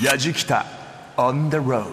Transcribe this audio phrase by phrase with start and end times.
[0.00, 0.64] やじきた
[1.18, 1.84] on the road.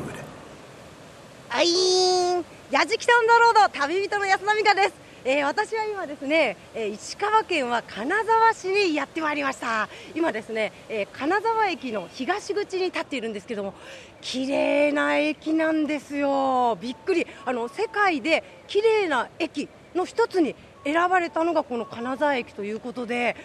[1.50, 1.67] あい。
[1.67, 4.94] ーんやじきたオンザロード旅人の安田美香です、
[5.25, 9.89] えー私は今ですね、えー石川県は金沢市にやってまいりました。
[10.15, 13.73] 今ですね、えー金沢駅の東口に立っているんですけども
[14.21, 16.77] 綺麗な駅なんですよ。
[16.79, 17.27] びっくり。
[17.45, 20.55] あの世界で綺麗な駅の一つに
[20.86, 23.36] 選ばれたのがこの金沢駅ということで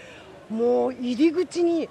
[0.48, 1.88] もう入り口に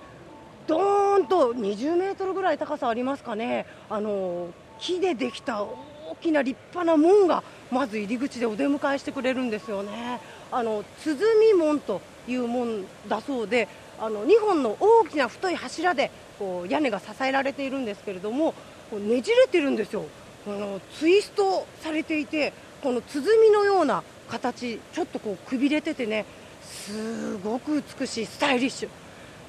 [0.67, 5.75] ドーンと20メートルぐらい高さありますかね、あの木でできた大
[6.21, 10.19] きな立派な門がまず入り口でお出迎えしてくれるんですよね、
[10.51, 13.67] あの鼓門という門だそうで、
[13.99, 18.53] あの2本の大きな太い柱でこう屋根が支えられているんですけれども、
[18.89, 20.05] こうねじれてるんですよ、
[20.47, 26.25] あのツイストされていて、この鼓のような形、ちょっとこうくびれててね、
[26.61, 28.89] すごく美しい、スタイリッシュ。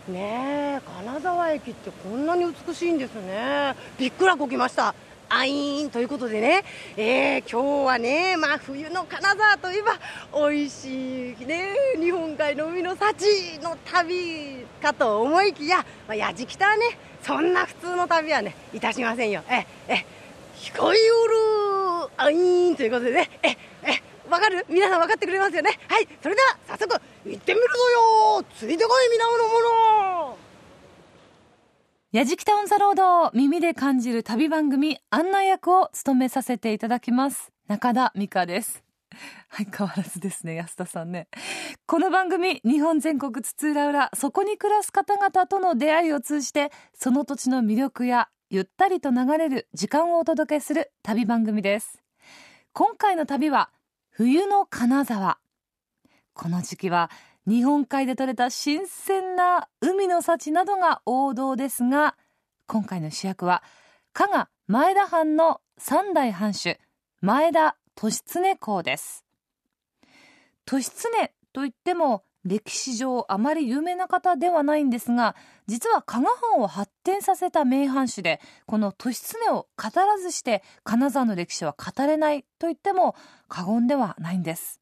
[0.08, 3.74] ねえ金沢駅ってこんなに美しいんですね。
[3.98, 4.94] びっくらこきました。
[5.30, 5.90] あいーん。
[5.90, 6.62] ということでね、
[6.98, 9.98] えー今日はね、まあ、冬の金沢といえば
[10.48, 16.84] 美味しい、ね、日本海の海の幸の旅かと思いきや、まあ、やじきたはね
[17.22, 19.42] そんな普通の旅はねいたしませんよ。
[19.48, 20.04] ええ
[20.56, 22.10] 控えおる。
[22.18, 22.76] あいーん。
[22.76, 23.30] ということでね。
[23.42, 23.56] え
[24.34, 24.66] わかる？
[24.68, 25.70] 皆さん分かってくれますよね？
[25.86, 27.74] はいそれでは早速行ってみるぞ
[28.40, 28.44] よ！
[28.58, 29.30] ついてこい皆の
[30.28, 30.36] 者！
[32.10, 38.82] やじきたオンザロードを耳で感じる旅番組案内役を務めさせていただきます中田美香です。
[39.48, 41.28] はい変わらずですね安田さんね。
[41.86, 52.00] この番組日本全国津々浦々そこに暮らす方々との出会いを通じてその土地の魅力やゆったりと流れる時間をお届けする旅番組です。
[52.72, 53.70] 今回の旅は
[54.16, 55.38] 冬の金沢。
[56.34, 57.10] この時期は
[57.48, 62.14] 日本海で採れた新鮮な海の幸などが王道ですが
[62.68, 63.64] 今回の主役は
[64.12, 66.78] 加賀前田藩の三代藩主
[67.22, 69.24] 前田利常公です。
[70.72, 70.90] 利常
[71.52, 75.34] といっても歴史上あまり有名な方ではないんですが
[75.66, 79.12] 実は加賀藩を発展させた名藩主でこの利
[79.46, 83.16] 常を語らずして金沢の歴史は語れないと言っても
[83.54, 84.80] 過言ではないんです。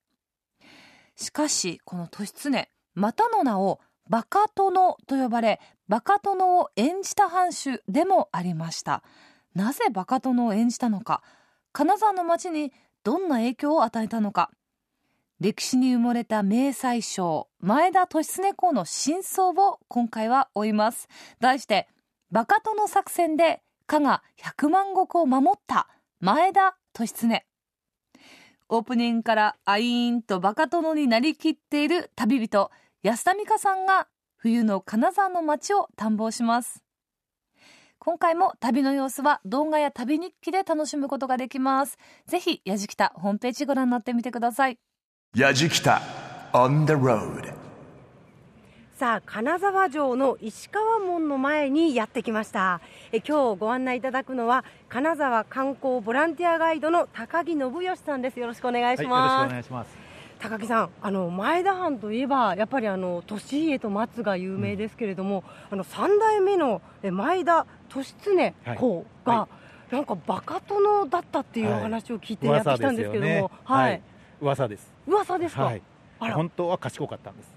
[1.14, 2.50] しかしこの利常
[2.94, 9.02] またの名をバカ殿と呼ばれバカ殿を演じた藩主でもありました。
[9.54, 11.22] なぜバカ殿を演じたのか
[11.74, 12.72] 金沢の町に
[13.04, 14.50] どんな影響を与えたのか。
[15.38, 21.08] 歴史に埋もれた名宰相前田利常公の真相を今回は追います。
[21.40, 21.88] 題して
[22.30, 25.88] バカ殿作戦で加賀百万石を守った
[26.20, 27.51] 前田利常。
[28.74, 32.70] オープニングからアイーンとバカ殿になりきっている旅人
[33.02, 36.82] 安田美香さんが冬の金沢の街を探訪します。
[37.98, 41.98] 今回も旅の様子は動画や旅日記で楽しむことができます。
[42.26, 44.78] ぜひやじきたホームページご覧になってみてください。
[45.36, 46.00] やじきた
[46.54, 47.61] on the road
[49.02, 52.80] さあ金沢城の石川門の前にやってきました。
[53.10, 58.38] え今日ご案内いただくのは金沢観光ボランティアガイドの高木信義さんです。
[58.38, 59.98] よろしくお願いしはい、よろしくます、お願いします。
[60.38, 69.48] 高木さんあの前田藩といえばやっぱりあの利家と松が有名ですけれども、あの三代目のえ前田利常公が、は
[69.90, 73.48] なんかバカ殿だったっていう話を聞いてやってきたんですけども、ね。
[73.64, 74.00] はい、
[74.40, 74.92] 噂です。
[75.08, 75.72] 噂ですか、
[76.20, 77.51] 本当は賢かったんです。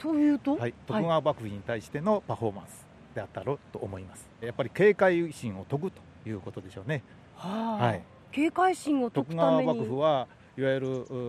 [0.00, 4.28] というと、はい、徳川幕府に対してのパフォーマンスであったろうと思います。
[4.40, 7.02] やっぱり警戒心を解くということでしょうね。
[7.36, 8.02] はあはい。
[8.32, 10.88] 警戒心を解徳川くために幕府はいわゆる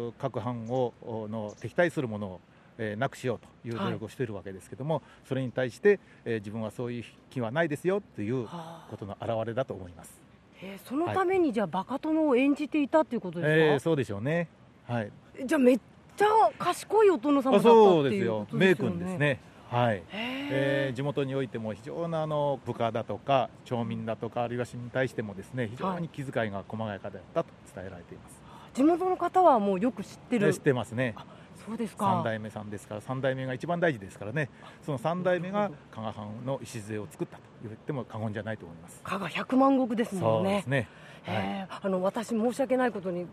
[0.09, 2.39] う各藩をおの敵対するものを、
[2.77, 10.13] えーなくしようという努力をしているわけですけども、それに対して、えー自分はそういう気はないですよというはあことの表れだと思います。
[10.61, 14.47] えーそのためにじゃあバカ殿を演じていたっていうことですか、えーそうでしょうね。
[14.87, 15.11] はい。
[15.45, 15.79] じゃあめっ
[16.17, 16.25] ちゃ
[16.57, 19.39] 賢いお殿様だったってあそうですよ名ですよね君ですね。
[19.69, 19.97] はい。
[19.97, 28.41] へえー地元においても非常なあの部下だとか町民だとかあるいは市に対してもですね非常に気遣いが細やかだったと伝えられています。
[28.73, 31.15] ー地元の方はもうよく知ってるで知ってますね。
[31.65, 34.49] そうですか三代目さんですから三代目が一番大事ですからね。
[34.85, 38.99] その三代目が加賀藩の礎を作ったと言っても過言じゃないと思います。
[39.03, 40.87] 加賀百万石ですもんねそうですね。
[41.25, 41.35] はい。
[41.35, 43.25] へーあの私申し訳ないことに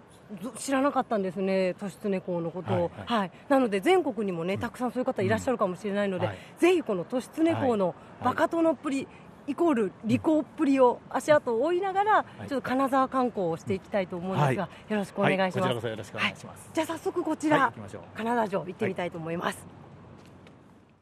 [0.42, 3.28] ず知らなかったんですね利常公のことを、ははい。
[3.28, 3.30] い。
[3.48, 6.38] なので全国にもねたくさんそういう方いらっしゃるかもしれないので、はい。
[6.58, 9.06] ぜひこの利常公のバカ殿っぷり、
[9.46, 12.48] イコール利口っぷりを足跡を追いながら、い。
[12.48, 16.70] ちょっと金沢観光をしていきたいと思うんですが、はよろしくお願いします、こちらこそよろしくお願いします。
[16.74, 17.72] じゃあ早速こちら。
[18.14, 19.66] 金沢城行ってみたいと思います、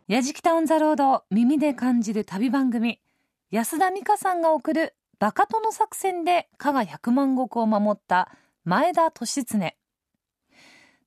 [0.07, 3.01] やじきたオンザロード耳で感じる旅番組
[3.51, 8.31] 安田美香さんが送るバカ殿作戦で加賀百万石を守った
[8.65, 9.75] 前田利常。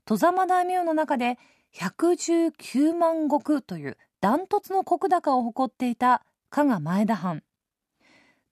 [0.06, 1.38] 戸様大名の中で
[1.76, 7.44] 119万石というダントツの石高を誇っていた加賀前田藩。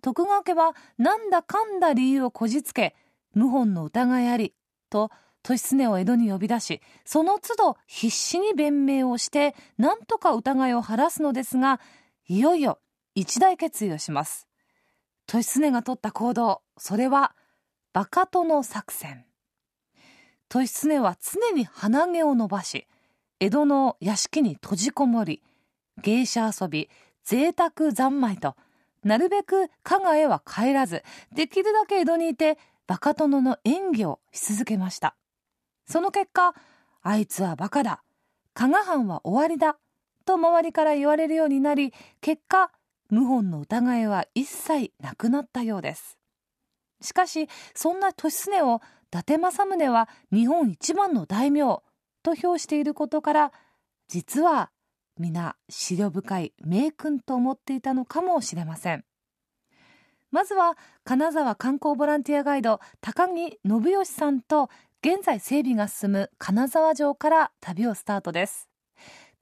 [0.03, 2.95] 徳川家はなんだかんだ理由をこじつけ
[3.33, 4.53] 謀反の疑いあり
[4.91, 5.09] と
[5.49, 11.79] 利常を江戸に呼び出しその都度必死に弁明をしてなんとか疑いを晴らすのですが
[12.27, 12.79] いよいよ
[13.15, 14.46] 一大決意をします。
[15.33, 16.61] 利常が取った行動。
[16.77, 17.35] それは
[17.93, 19.25] バカ殿作戦。
[20.53, 22.87] 利常は常に鼻毛を伸ばし
[23.39, 25.43] 江戸の屋敷に閉じこもり
[26.01, 26.89] 芸者遊び
[27.25, 28.55] 贅沢三昧と
[29.03, 31.03] なるべく加賀へは帰らず
[31.35, 32.57] できるだけ江戸にいて
[32.87, 35.15] バカ殿の演技をし続けました。
[35.85, 36.53] その結果
[37.01, 38.03] あいつはバカだ。
[38.53, 39.77] 加賀藩は終わりだ。
[40.25, 42.71] と周りから言われるようになり結果
[43.11, 46.17] 謀反の疑いは一切なくなったようです。
[47.01, 48.79] しかしそんな利常を伊
[49.11, 51.81] 達政宗は日本一番の大名
[52.23, 53.51] と評していることから
[54.07, 54.71] 実は
[55.17, 59.05] 皆思慮深い名君と思っていたのかもしれません。
[60.29, 64.69] まずは金沢観光ボランティアガイド高木信義さんと
[65.01, 68.67] 現在整備が進む金沢城から旅をスタートです。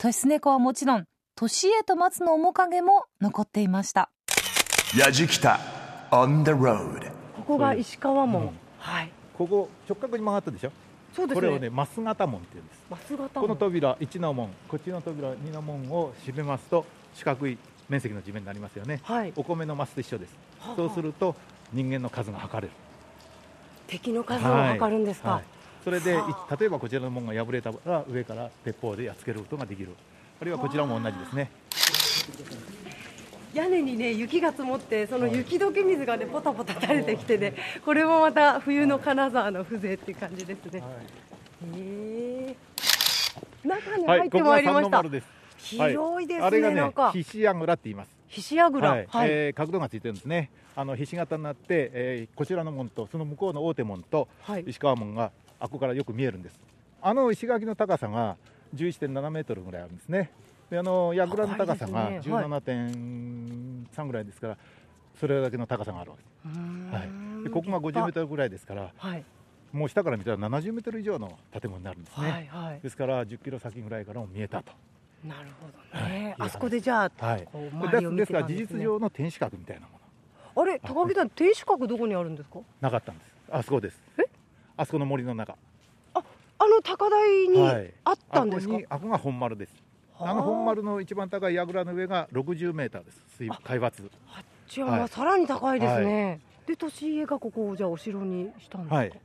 [0.03, 1.05] 利常公はもちろん
[1.41, 4.09] 利家と松の面影も残っていました。
[4.97, 5.59] やじきた
[6.09, 8.49] on the road ここが石川門、うん。
[8.79, 9.11] はい。
[9.37, 10.71] ここ直角に曲がったでしょ？
[11.13, 11.41] そうですね。
[11.41, 12.79] これをね増形門っていうんです。
[12.89, 14.47] 松型この扉1の門。
[14.69, 17.57] こっちの扉2の門を閉めますと四角い
[17.89, 19.01] 面積の地面になりますよね。
[19.03, 19.33] はい。
[19.35, 20.33] お米のマスと一緒です。
[20.61, 21.35] はあそうすると
[21.73, 22.73] 人間の数が測れる。
[23.87, 25.43] 敵の数を測るんですか、はい。
[25.83, 29.89] それでいは例えばこちらの門が破れたら上から鉄砲でやっつけることができる
[30.41, 31.51] あるいはこちらも同じですね。
[33.53, 37.55] 屋根にね雪が積もってその雪解け水がねポタポタ垂れてきてね
[37.85, 40.83] これもまた冬の金沢の風情っていう感じですね、
[41.73, 42.55] へ
[43.63, 45.27] え中に入ってまいりました、ここが三の丸です。
[45.57, 48.09] 広いですねあれがねひしやぐらって言います。
[48.27, 48.89] ひしやぐら。
[48.89, 49.07] はい。
[49.09, 50.51] はい、えー角度がついてるんですね。
[50.75, 54.65] あのひし形になって、えーこちらの門とその向こうの大手門とはい。
[54.67, 56.59] 石川門があここからよく見えるんです。
[57.01, 58.35] あの石垣の高さが
[58.73, 60.31] 11.7メートルぐらいあるんですね。
[60.69, 62.33] であの櫓の高さが高いですね。
[62.33, 64.57] はい17.3ぐらいですから
[65.19, 66.59] それだけの高さがあるわけです、
[66.93, 69.23] はい、でここが50メートルぐらいですからはい。
[69.71, 72.79] もう下から見たら70メートル以上の建物になるんですね、はいはい。
[72.81, 74.71] ですから10キロ先ぐらいからも見えたと。
[75.23, 76.47] なるほどね、はい。
[76.47, 77.47] あそこでじゃあはい。
[77.51, 79.93] こうで周りを見ですから事実上の天守閣みたいなも
[80.55, 80.61] の。
[80.61, 82.59] あれ高木さん天守閣どこにあるんですか？
[82.79, 83.31] なかったんです。
[83.51, 84.01] あそこです。
[84.17, 84.23] え？
[84.77, 85.55] あそこの森の中
[86.57, 87.93] あの高台にはい。
[88.03, 89.73] あったんですか、あこにあこが本丸です。
[90.17, 90.31] はあ。
[90.31, 93.21] あの本丸の一番高い櫓の上が60メーターです。
[93.37, 93.59] 水あ。
[93.63, 93.83] 海抜。
[93.85, 93.91] あっ
[94.67, 95.07] ちははい。
[95.09, 99.21] さらに高いですね、で利家がここをじゃあお城にしたんですか、はい。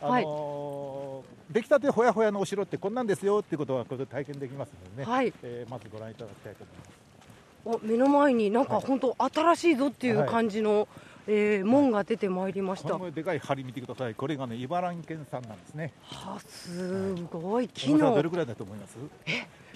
[0.00, 5.32] あのー出来たてほやほやのお城ってこんなんですよっていうことはこれで体験できますのでね、はい。
[5.42, 7.84] えーまずご覧いただきたいと思います。
[7.84, 8.84] お目の前になんかはい。
[8.84, 10.88] 本当新しいぞっていう感じの、
[11.26, 14.14] えー門が出てまいりました、このでかい梁見てください。
[14.14, 15.92] これがね茨城県産なんですね。
[16.02, 17.68] はあすごい。
[17.68, 18.96] 木のどれくらいだと思います？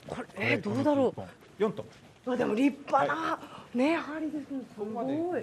[0.06, 1.86] これえーどうだろう？4トン。
[2.26, 3.38] うあでも立派な、
[3.74, 4.60] ね針ですね。
[4.74, 5.42] すごい。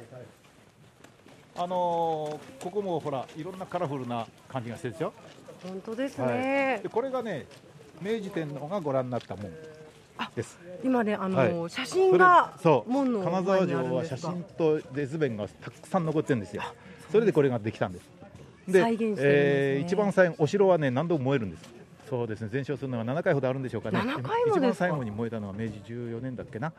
[1.58, 5.14] あのーここもほらいろんなカラフルな感じがしてるでしょ、
[5.64, 7.46] 本当ですはねい、で、これがね
[8.02, 9.44] 明治天皇がご覧になった門。
[9.46, 9.75] です
[10.84, 11.70] 今ねあの、はい。
[11.70, 12.92] 写真がそう。
[12.92, 16.64] 門の金沢城は写真とレズベンがたくさん残ってるんですよ。
[17.12, 18.10] それでこれができたんです。
[18.68, 18.96] で再
[19.82, 21.64] 一番最後お城はね何度も燃えるんです。
[22.10, 24.00] そうですね全焼するのが7回ほどあるんでしょうかね。
[24.00, 24.58] 7回もですか？
[24.58, 26.72] 一番最後に燃えたのは明治14年だっけな、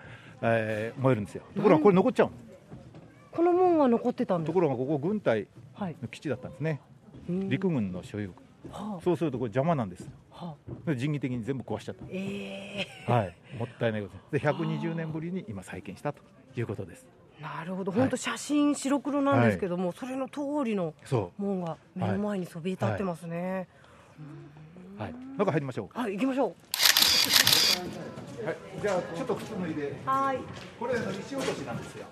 [0.42, 1.42] えー燃えるんですよ。
[1.54, 2.32] ところがこれ残っちゃうの？
[3.32, 5.96] この門は残ってたんですところがここ軍隊はい。
[6.00, 6.80] の基地だったんですね。
[7.28, 7.48] うん。
[7.50, 8.30] 陸軍の所有
[8.70, 10.54] はそうするとこれ邪魔なんですあは
[10.86, 10.90] あ。
[10.90, 12.04] で人為的に全部壊しちゃった。
[12.10, 14.14] えはい、もったいないこと。
[14.32, 16.22] ですで120年ぶりに今再建したと
[16.56, 17.06] いうことです。
[17.40, 17.90] ー、なるほど。
[17.92, 23.68] はい本当写真白黒なんですけども、それの通りのそ門が目の前にそびえ立ってますね。
[24.98, 26.54] う、はい、中入りましょはい、行きましょう、
[28.46, 29.88] はい、じゃあちょっと靴脱いで。
[29.88, 30.38] うはい。
[30.78, 32.06] これ石落としなんですよ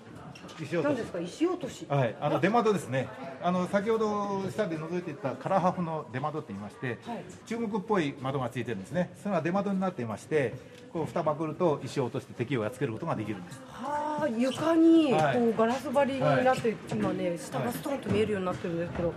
[0.61, 1.19] 石落とし何ですか？
[1.19, 1.85] 石落とし。
[1.87, 3.07] はい、あの出窓ですね。
[3.41, 7.23] あの先ほど下で覗いていたカラハフの出窓って言いまして、はい。
[7.45, 9.11] 中国っぽい窓がついてるんですね。
[9.21, 10.53] それが出窓になっていまして、
[10.93, 13.61] こう蓋まくると石を落として敵をやっつけることができるんです。
[13.71, 15.37] はあ床にこはい。
[15.37, 19.13] うガラス張りになって、今ね下がストンと見えるようになってるんですけど、へ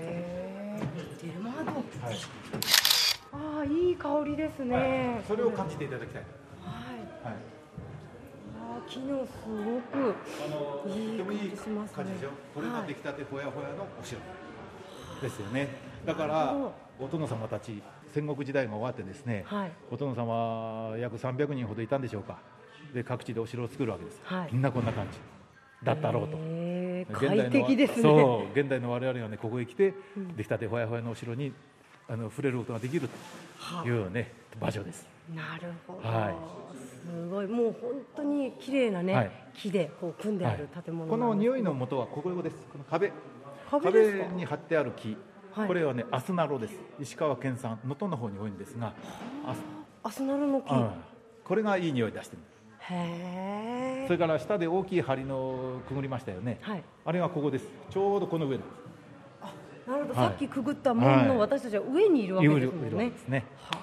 [0.00, 0.82] え
[1.22, 1.72] 出窓。
[1.72, 1.84] はい、
[3.32, 6.22] ああいい香りですね、それを感じていただきたい。
[6.64, 7.32] はい。
[7.32, 7.51] はい。
[8.88, 10.14] 木のすごく
[10.44, 11.96] あのいいとてもいい感じしますね。
[11.96, 14.20] 感じでしょこれがはい出来たてほやほやのお城
[15.20, 15.68] ですよね。
[16.04, 16.54] だから
[16.98, 19.72] お殿様たち戦国時代が終わってですね、はい。
[19.90, 22.38] お殿様約300人ほどいたんでしょうか。
[22.92, 24.48] で各地でお城を作るわけです、はい。
[24.52, 25.18] みんなこんな感じ。
[25.82, 28.02] だったろうと、へー現代の快適ですね。
[28.02, 30.36] そう現代の我々はねここへ来て、うん。
[30.36, 31.52] 出来たてほやほやのお城に
[32.08, 33.08] あの触れることができる
[33.82, 35.06] というね場所です。
[35.34, 36.34] なるほど、はい
[37.04, 37.46] すごい。
[37.46, 39.30] もう本当に綺麗なね、はい。
[39.54, 43.12] 木でこう組んである建物この匂いの元はここですこの壁。
[43.70, 45.16] 壁ですかに貼ってある木、
[45.52, 45.68] はい。
[45.68, 46.74] これはねアスナロです。
[47.00, 47.78] 石川県産。
[47.84, 48.92] 能登の方に多いんですが。
[49.46, 49.58] アス
[50.04, 50.90] アスナルの木、うん
[51.44, 52.42] これがいい匂い出してる
[52.78, 56.84] へえそれから下で大きい梁のくぐりましたよね、はい。
[57.04, 57.66] あれがここです。
[57.90, 58.66] ちょうどこの上です。
[59.90, 60.28] なるほど、はい。
[60.30, 61.38] さっきくぐった門のはい。
[61.38, 62.86] 私たちは上にいるわけですもんね。
[62.86, 63.44] いるわけですね。
[63.56, 63.78] は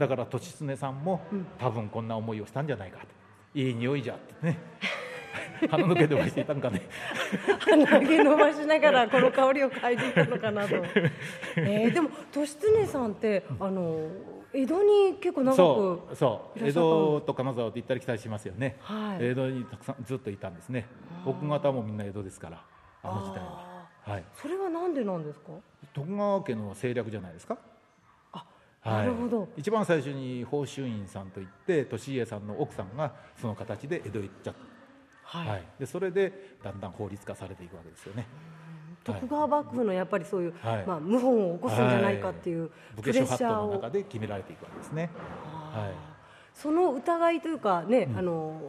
[0.00, 1.46] だから利常さんも、うん。
[1.58, 3.06] 多分こんな思いをしたんじゃないかと。
[3.54, 4.58] いい匂いじゃってね。
[5.70, 6.80] 鼻の毛ではしていたんかね。
[7.52, 10.76] あ鼻毛伸ばしながらこの香りを嗅いでいたのかなと。
[11.56, 14.08] えー、でも利常さんってあの
[14.54, 16.58] 江戸に結構長くそうそう。
[16.66, 19.18] 江戸と金沢って行ったり来たりしますよね、はい。
[19.20, 20.86] 江戸にたくさんずっといたんですね。
[21.26, 22.64] 奥方もみんな江戸ですから
[23.02, 23.86] あの時代は。
[24.06, 24.20] あはい。
[24.20, 25.52] ーそれはなんでなんですか？
[25.92, 27.58] 徳川家の政略じゃないですか？
[27.58, 27.79] あ
[28.82, 29.04] はい。
[29.04, 29.48] なるほど。
[29.56, 34.54] 一番最初に宝州院さんといって利家さんの奥さんがその形で江戸へ行っちゃっ
[35.32, 35.64] た、はい、はい。
[35.78, 38.26] でそれでだんだん法律化されていくわけですよね。
[39.04, 40.86] 徳川幕府のやっぱりそういう、はい。
[40.86, 45.10] まあ、謀反を起こすんじゃないかっていう武プレッシャーを、中で決められていくわけですね。
[45.72, 45.92] はい。
[46.52, 48.18] その疑いというかね、うん。
[48.18, 48.60] あの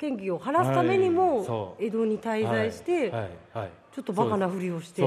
[0.00, 5.02] 嫌疑を晴らすためにも、江戸に滞在して、ちょっとバカなふりをして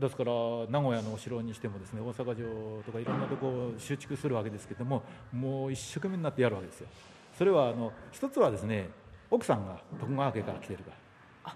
[0.00, 0.32] ですから
[0.68, 6.88] 名古屋のお城にしてもですね大阪城とかいろんなとこを集築するわけですけどももう一生懸命になってやるわけですよ。
[7.36, 8.90] それはあの一つはですね
[9.30, 10.96] 奥さんが徳川家から来てるから。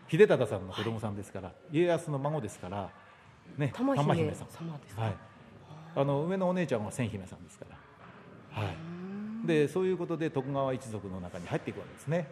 [0.08, 2.88] 秀忠さんの子供さんですから、家康の孫ですから
[3.58, 4.80] ね玉姫様さん。
[4.80, 5.16] ですか、はい。
[5.96, 7.64] あの上のお姉ちゃんは千姫さんですか
[8.54, 8.62] ら。
[8.62, 8.76] はい。
[9.46, 12.28] でそういうことで徳川一族の中に入っていくわけですね、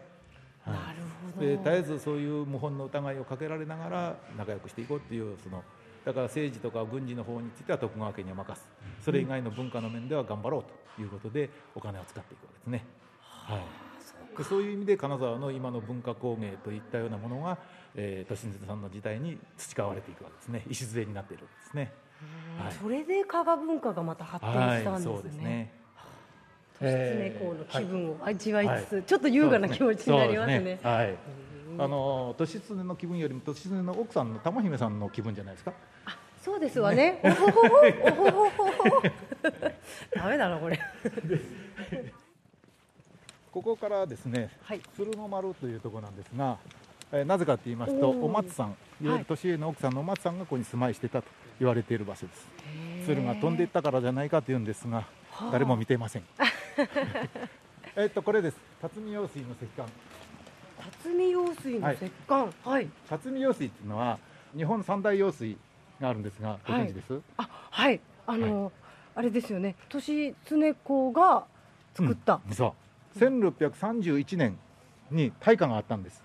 [0.64, 0.74] はい。
[0.74, 0.98] なる
[1.34, 1.46] ほど。
[1.46, 5.64] で絶えずそういう謀反の疑いをかけられながら仲良くしていこうっていうその
[6.04, 8.66] だから政治とか軍事の方については徳川家には任す。
[9.04, 10.64] それ以外の文化の面では頑張ろう
[10.96, 12.84] ということでお金を使っていくわけですね、
[13.22, 17.58] はい、でそういう意味で金沢の今の文化工芸といったようなものが、
[17.94, 20.64] えー、さんの時代に培われていくわけですね。
[20.68, 21.92] 礎になっているわけですね。
[22.60, 22.72] はい。
[22.72, 25.72] それで加賀文化がまた発展したんですね,、そうですね。
[26.80, 29.02] 利常公の気分を味わいつつ、はい。
[29.04, 30.78] ちょっと優雅な気持ちになりますね。
[30.80, 31.14] すはい
[31.78, 35.72] あの利常の気分よりも利常の奥さんの玉姫さんの気分じゃないですか？
[36.44, 37.20] そうですわね。
[37.24, 37.58] おほほほ。
[37.58, 39.02] おほほほほ
[40.14, 40.80] ダメだなこれ。
[43.52, 44.80] ここからですね、はい。
[44.96, 46.58] 鶴の丸というところなんですが、
[47.12, 49.06] えーなぜかと言いますとお松さんい。
[49.06, 52.46] わゆる年上の奥さんのお松さんがここに住まいしてたと言われている場所です。
[53.06, 55.50] 鶴が飛んでいったからじゃないかというんですがはあ。
[55.52, 56.22] 誰も見ていません。
[57.96, 58.56] えっとこれです。
[58.80, 59.86] 辰巳用水の石棺
[61.02, 62.52] 辰巳用水の石棺。
[62.64, 64.18] はい、辰巳用水っていうのは
[64.56, 65.56] 日本三大用水
[66.00, 68.00] があるんですがご存知です、あはい。
[68.26, 68.72] あの、
[69.14, 69.74] あれですよね。
[69.92, 71.46] 利常公が
[71.94, 72.54] 作った、うん。
[72.54, 72.74] そ
[73.16, 73.18] う。
[73.18, 74.58] 1631年
[75.10, 76.22] に大火があったんです。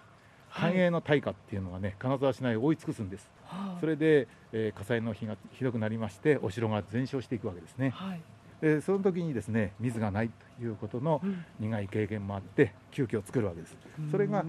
[0.50, 0.72] はい。
[0.74, 3.29] 繁栄の大火っていうのがね金沢市内を覆い尽くすんです。
[3.46, 3.79] はあ。
[3.79, 7.89] それで、えー火災の火がひどくなりましてお城が全焼していくわけですね。
[7.89, 8.22] はい
[8.63, 11.43] でその時にですね水がないということのうん。
[11.60, 13.75] 苦い経験もあって急遽作るわけです。
[14.10, 14.46] それが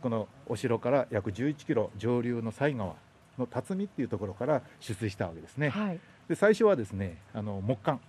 [0.00, 2.94] このお城から約11キロ上流の西川
[3.38, 5.68] の辰巳っていうところから出水したわけですね。
[5.68, 6.00] はい。
[6.28, 8.00] で最初はですねあの木管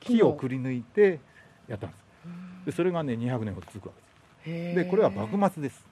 [0.00, 1.20] 木をくり抜いて
[1.66, 2.66] やったんです。
[2.66, 3.94] でそれがね200年ほど続くわ
[4.44, 4.76] けです。
[4.76, 5.82] でこれは幕末です。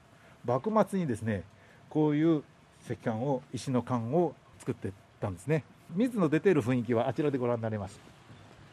[0.45, 1.43] 幕末にですね
[1.89, 2.43] こういう
[2.85, 5.65] 石棺を石の棺を作ってったんですね。
[5.97, 7.99] 水の出ている雰囲気はあちらでご覧になれます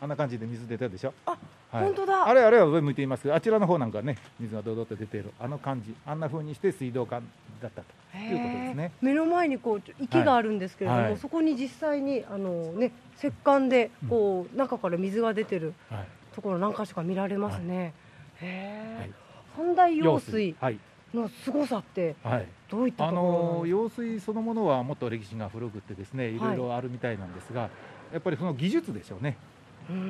[0.02, 1.14] あんな感じで水出てるでしょ？
[1.26, 1.38] あ
[1.72, 2.28] 本当だ。
[2.28, 3.24] あれあれは上向いています。
[3.24, 5.32] けどあちらの方なんかね水がドドッと出ている。
[5.40, 5.96] あの感じ。
[6.06, 7.24] あんな風にして水道管
[7.62, 8.92] だったということですね。
[9.02, 11.18] 目の前にこう池があるんですけれども、はい。
[11.18, 16.08] そこに実際にあのね石棺でこう、中から水が出てるはい。
[16.36, 17.94] ところ何か所か見られますね。
[18.42, 19.12] へえ、はい。
[19.56, 20.80] 三大用水はい。
[21.14, 22.48] の凄さってはい。
[22.70, 26.40] どういったあところなんの用水そのものはもっと歴史が古くてですねい。
[26.40, 27.70] ろいろあるみたいなんですが、
[28.12, 29.38] やっぱりその技術でしょうね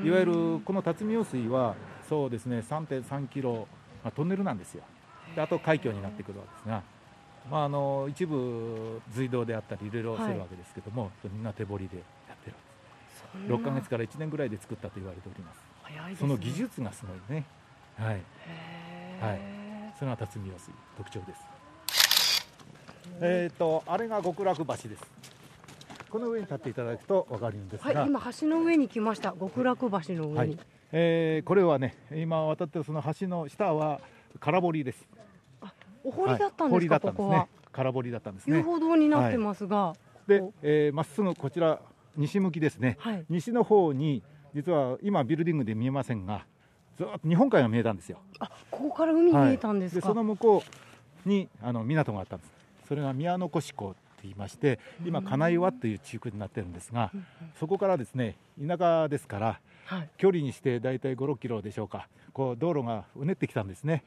[0.04, 1.76] いわゆるこの辰巳用水は
[2.08, 3.68] そうですね3.3キロ、
[4.04, 4.84] まあ、トンネルなんですよ。
[5.36, 6.84] であと海峡になってくるわけですが、
[7.52, 12.04] まあ、あの一部隧道であったりいろいろするわけですけども、みんな手彫りでや
[12.34, 12.56] ってる
[13.34, 15.58] そんな6ヶ月から1年ぐらいで作ったと言われております。
[16.10, 16.16] ね。
[16.20, 17.46] その技術がすごいね。
[17.98, 18.22] はい。
[19.22, 19.42] はい。
[19.98, 21.56] それが辰巳用水特徴です。
[23.22, 25.15] えっ、とあれが極楽橋です
[26.16, 29.34] この上に立っていただくと分かるんですが、はい、今橋の上に来ました。
[29.38, 30.58] 極楽橋の上に。
[30.94, 34.00] えーこれはね今渡ってるその橋の下は
[34.40, 35.06] 空堀です。
[36.06, 37.02] お堀だったんですか、はい。
[37.02, 37.40] ここは。
[37.40, 37.48] ね。
[37.74, 38.60] 空堀だったんですね。
[38.60, 39.94] 遊歩道になってますが。
[40.26, 41.82] でお、えーまっすぐこちら
[42.16, 43.26] 西向きですね、はい。
[43.28, 46.46] 西の方に実は今ビルディングで見えませんが
[46.98, 48.20] ずっと日本海が見えたんですよ。
[48.40, 50.08] あ、ここから海見えたんですか。
[50.08, 50.16] はい。
[50.16, 50.64] その向こ
[51.26, 52.52] うにあの港があったんです。
[52.88, 53.94] それが宮の越港
[54.26, 57.12] と言いまして今金岩という地区になってるんですが
[57.60, 60.10] そこからですね田舎ですからはい。
[60.18, 64.04] 距離にして大体5、6キロでしょうか、こう道路がうねってきたんですね、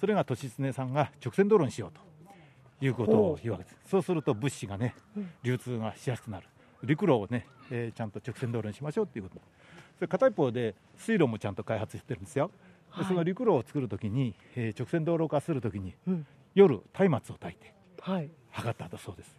[0.00, 4.96] それが利常さんが直線道路にしようということを言うわけです、そうすると物資がね、
[5.44, 6.48] 流通がしやすくなる、
[6.82, 9.36] 陸路をね、えーちゃんと直線道路にしましょうということ、
[9.98, 12.50] それ片一方で水路もちゃんと開発してるんですよ、
[12.96, 13.04] ではい。
[13.04, 16.26] その陸路を作るときに、えー直線道路化するときに、うん。
[16.56, 18.28] 夜、松明を焚いてはい。
[18.50, 19.38] 測ったんだそうです。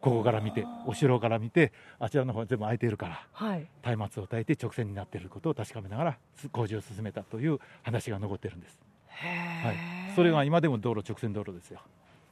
[0.00, 3.66] ここから見て、お城から見て、あちらの方は全部空いているから、はい。
[3.96, 8.78] 松明を焚いて直線になっていることを確かめながらす工事を進めたという話が残ってるんです、
[9.08, 9.76] はい、
[10.16, 11.80] それが今でも道路直線道路ですよ。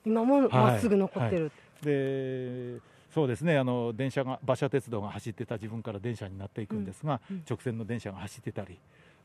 [0.07, 1.53] 今もまっすぐ残ってる。
[1.83, 2.81] で
[3.13, 8.79] そうですねあの電車が馬車鉄道が走ってた自分から電車になっていくんですが、直線の電車が走ってたり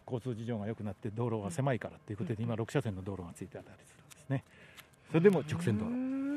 [0.05, 4.43] 交通事情が良くなって道路が狭いからということで、今6車線の道路がついてあったりするんですね。
[5.09, 5.91] それでも直線道路。
[5.91, 6.32] うん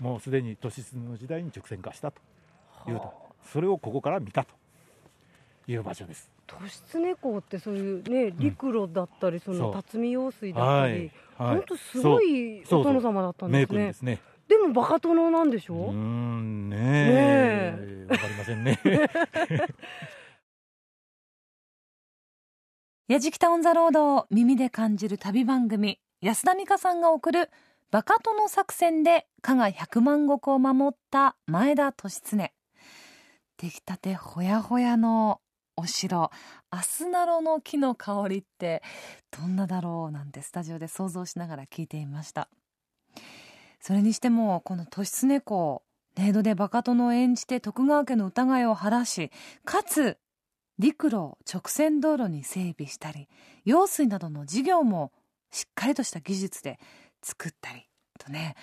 [0.00, 2.20] もうすでに都市の時代に直線化したと。
[2.88, 3.12] いうと
[3.52, 4.54] それをここから見たと。
[5.66, 6.30] いう場所です。
[6.48, 6.56] 利
[6.92, 9.72] 常港ってそういうね陸路だったりそのそう。
[9.74, 11.56] 辰巳用水だったり、はい。
[11.56, 13.76] 本当すごいお殿様だったん名ですね。
[13.76, 14.20] 君ですね。
[14.48, 18.06] でもバカ殿なんでしうーょ、んねねえ。
[18.10, 18.80] わかりませんね。
[23.06, 27.50] やじきたオンザロードを耳で感じる旅番組安田美香さんが送る
[27.90, 32.50] バカ殿作戦で加賀百万石を守った前田利常。
[33.56, 35.40] 出来たてほやほやの
[35.76, 36.30] お城。
[36.70, 38.84] アスナロの木の香りって
[39.36, 42.48] どんなだろうなんてスタジオで想像しながら聞いていました。
[43.80, 45.82] それにしてもこの利常公
[46.14, 49.32] 冥土でバカ殿を演じて徳川家の疑いを晴らし
[49.64, 50.16] かつ
[50.78, 53.28] 陸路を直線道路に整備したり
[53.64, 55.12] 用水などの事業も
[55.50, 56.78] しっかりとした技術で
[57.22, 57.86] 作ったり
[58.18, 58.54] とね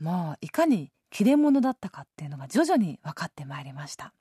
[0.00, 4.14] もういかに切れ者だったかっていうのが徐々に分かってまいりました。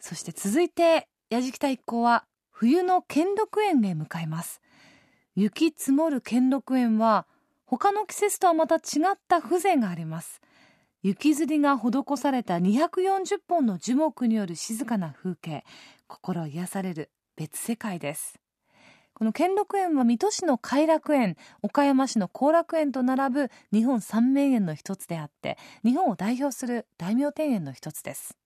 [0.00, 4.60] そして続いて矢敷田一行は冬の兼六園へ向かいます。
[5.36, 7.26] 雪積もる兼六園は
[7.66, 8.78] 他の季節とはまた違
[9.12, 10.40] った風情があります。
[11.02, 15.64] 雪吊りが施された240本の樹木による静かな風景
[16.08, 18.40] 心癒される別世界です。
[19.18, 28.38] この兼六園は水戸市の偕楽園岡山市の後楽園と並ぶ日本三名園の一つであって日本を代表する大名庭園の一つです。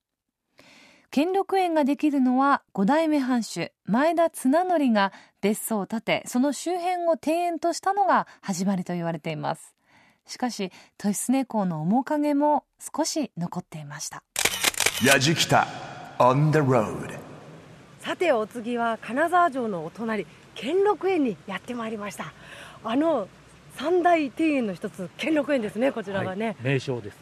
[1.11, 9.75] 兼六園ができるのは五代目藩主前田綱則が別荘を建てその周辺を庭園としたのが始まりと言われています。
[10.27, 10.73] しかし
[11.05, 12.65] 利常公の面影も
[12.97, 14.23] 少し残っていました。
[15.05, 15.67] やじきた
[16.19, 17.21] on the road.
[18.01, 22.33] さてお次は金沢城のお隣兼六園にやってまいりました。
[22.85, 23.29] あの
[23.77, 27.17] 三大庭園の一つ兼六園ですねこちらがね、はい名称です。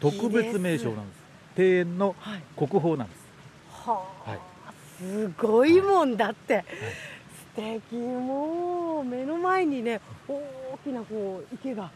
[0.00, 1.22] 特別名称なんです。
[1.56, 2.42] 庭園のはい。
[2.56, 3.22] 国宝なんです。
[3.86, 4.40] はあ、はい。
[4.98, 6.64] すごいもんだって、
[7.56, 7.96] 素敵。
[7.96, 11.90] もう目の前にね大きなこう池が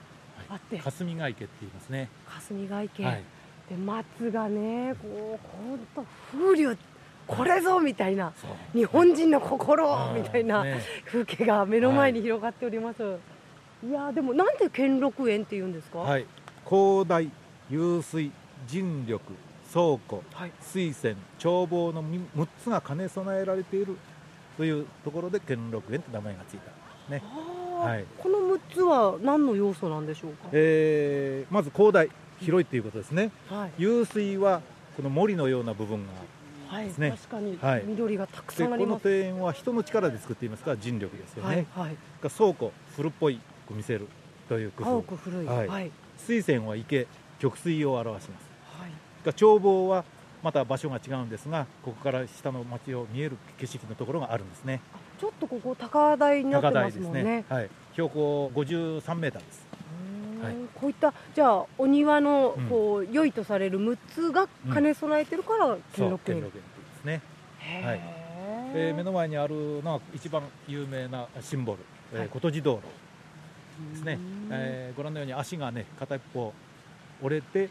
[0.49, 2.09] あって、霞ヶ池って言いますね。
[2.29, 3.23] 霞ヶ池、はい。
[3.69, 6.77] で松がねこう本当風流
[7.27, 8.33] これぞみたいな。
[8.73, 10.81] 日本人の心うんみたいなね。
[11.07, 13.03] 風景が目の前に広がっております、
[13.85, 16.27] い、やでもなんで兼六園って言うんですか、はい。
[16.69, 17.31] 広大
[17.71, 18.31] 湧水
[18.69, 19.21] 人力
[19.73, 20.53] 倉庫はい。
[20.61, 23.97] 水泉眺望の6つが兼ね備えられている
[24.57, 26.71] というところで兼六園と名前がついた。
[27.13, 27.23] ね、
[27.81, 28.05] はい。
[28.19, 32.09] この6つは何の要素なんでしょうか、えーまず広大
[32.41, 33.31] 広いということですね。
[33.49, 33.85] はい。
[33.85, 34.61] 湧水は
[34.97, 36.19] この森のような部分がは
[36.83, 37.11] い、すね。
[37.11, 37.85] 確かにはい。
[37.87, 41.87] 緑がたくでこのさんあります、庭園は人の力で作っていますから人力ですよね、はい。
[41.89, 44.09] はいが倉庫古っぽいく見せる
[44.49, 45.47] という工青夫く古い。
[45.47, 45.67] ははい。
[45.67, 47.07] いはい、水泉は池
[47.39, 48.47] 極水を表します。
[49.27, 50.05] が眺望は
[50.43, 54.81] また場所が違うんですがここから下の町を見える景色のところがあるんですね。
[55.19, 57.45] ちょっとここ高台になって高ますもんね。
[57.49, 59.66] はい、標高53メーターです
[60.47, 60.55] はい。
[60.75, 62.69] こういったじゃあお庭のうん。
[62.69, 66.41] こう良いとされる6つが兼ね備えてるから兼六園。
[66.41, 66.51] で
[67.01, 67.21] すね。
[67.59, 68.01] へはい。
[68.73, 71.79] ーで目の前にあるのは一番有名なシンボル、
[72.13, 72.29] えーはい。
[72.29, 72.83] 琴路道路
[73.93, 74.19] ですね、
[74.51, 76.53] えーご覧のように足がね片一方
[77.23, 77.69] 折れて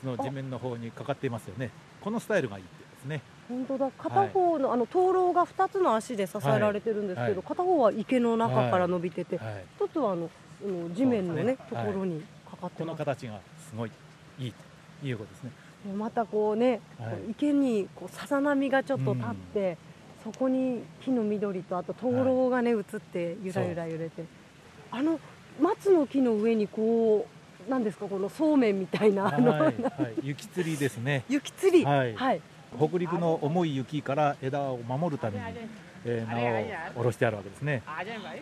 [0.00, 1.70] その地面の方にかかっていますよね。
[2.00, 3.22] このスタイルがいいってですね。
[3.48, 3.90] 本当だ。
[3.98, 7.34] 片方の、あの灯籠が2つの足で支えられてるんですけど、はい。
[7.34, 7.42] はい。
[7.42, 9.64] 片方は池の中から伸びてて、はい。
[9.76, 10.30] 一つはあの
[10.62, 13.40] うん地面のねねところにかかってこのます、形が
[13.70, 13.90] すごい
[14.38, 14.54] いい
[15.00, 15.50] ということですね。
[15.96, 17.10] またこうね、はい。
[17.10, 19.76] こう池にこうさざ波がちょっと立って、
[20.22, 24.24] そこに木の緑とあと灯籠がね、映ってゆらゆら揺れて。
[24.90, 25.18] あの
[25.60, 27.26] 松の木の上にこ
[27.66, 29.74] うなんですかこのそうめんみたいなあの、はい、はい、
[30.22, 31.24] 雪吊りですね。
[31.28, 31.84] 雪吊り。
[31.84, 32.14] はい。
[32.14, 32.40] はい、
[32.78, 35.44] 北陸の重い雪から枝を守るために、
[36.06, 37.82] えー、縄を下ろしてあるわけですね。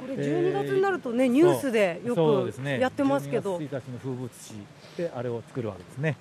[0.00, 4.54] これ12月になるとね、ニュースでよくやってますけど、12月1日の風物詩
[4.96, 6.16] であれを作るわけですね。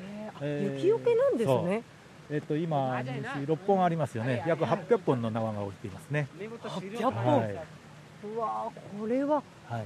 [0.00, 1.82] えーえー雪よけなんですね。
[2.30, 4.44] えっと今西6本ありますよね。
[4.46, 6.28] 約800本の縄が置いていますね。
[6.38, 7.52] 800本、はい。
[7.52, 9.42] うわーこれは。
[9.68, 9.84] はい。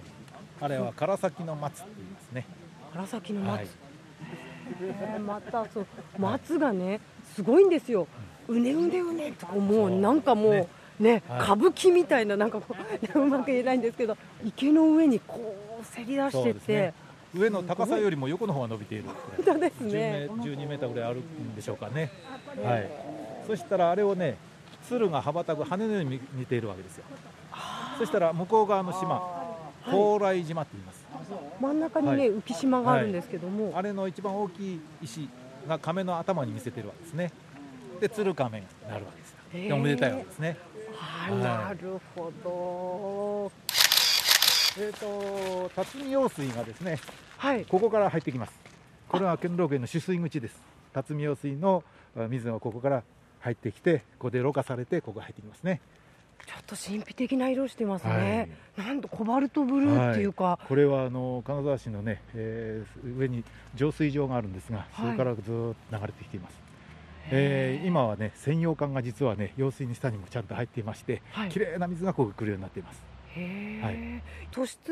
[0.60, 2.46] あれは唐崎の松って言いますね。
[2.94, 3.68] 紫の松、はい。
[4.82, 5.86] えーまたそう
[6.18, 7.00] 松がね
[7.34, 8.06] すごいんですよ。
[8.46, 10.68] うねうねうねとかもうなんかもうね
[11.00, 11.40] ねはい。
[11.42, 12.74] 歌舞伎みたいななんかこ
[13.14, 16.94] う うまく言えないんですけど池の上にこうせり出してて、ね。
[17.34, 19.04] 上の高さよりも横の方が伸びている。
[19.04, 22.10] 本当です10ねメ12メーターぐらいあるんでしょうかね。
[22.64, 22.90] はい。
[23.46, 24.36] そしたらあれをね
[24.88, 27.04] 鶴が羽ばたく羽のように似ているわけですよ。
[27.98, 29.20] そしたら向こう側の島
[29.84, 31.06] 蓬莱島って言います。
[31.60, 32.30] 真ん中にね、はい。
[32.30, 35.28] 浮島があるんですけども、あれの一番大きい石
[35.66, 37.32] が亀の頭に見せてるわけですね。
[38.00, 39.68] で鶴亀になるわけですよ。
[39.68, 40.56] でおめでたいわけですね
[41.30, 43.52] なるほど。
[44.80, 46.98] えっ、と辰巳用水がですね
[47.36, 47.64] はい。
[47.64, 48.52] ここから入ってきます。
[49.08, 50.60] これは兼六園の取水口です。
[50.92, 51.84] 辰巳用水の
[52.16, 53.02] あ水がここから
[53.40, 55.80] 入ってきてここでろ過されてここ入ってきますね。
[56.46, 66.54] ちょっと神秘的な色してますね、なんとコバルトブルーっていうか、これはあの金沢市のね、えー上に浄水場があるんですが、それからずっと流れてきています、
[67.30, 71.48] えー今はね専用管が実はね用水に下にもちゃんと入っていましてはい。
[71.48, 73.02] 綺麗な水がここに来るようになっています。
[73.34, 73.94] へえ、はい。
[73.96, 74.22] 利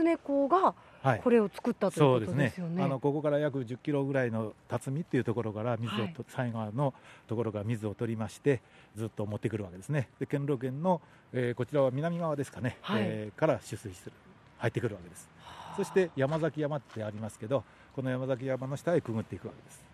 [0.04, 1.20] 常公がはい。
[1.20, 2.44] これを作ったということですね。
[2.46, 2.82] ですよね。
[2.82, 6.14] あのここから約10キロぐらいの辰巳っていうところから水をと、はい。
[6.48, 6.94] 西側の
[7.26, 8.60] ところから水を取りまして
[8.96, 10.08] ずっと持ってくるわけですね。
[10.18, 11.00] で兼六園の、
[11.32, 13.02] えーこちらは南側ですかね、はい。
[13.04, 14.12] えーから取水する
[14.58, 15.28] 入ってくるわけです。
[15.76, 17.62] そして山崎山ってありますけど
[17.94, 19.84] この山崎山の下へくぐっていくわけです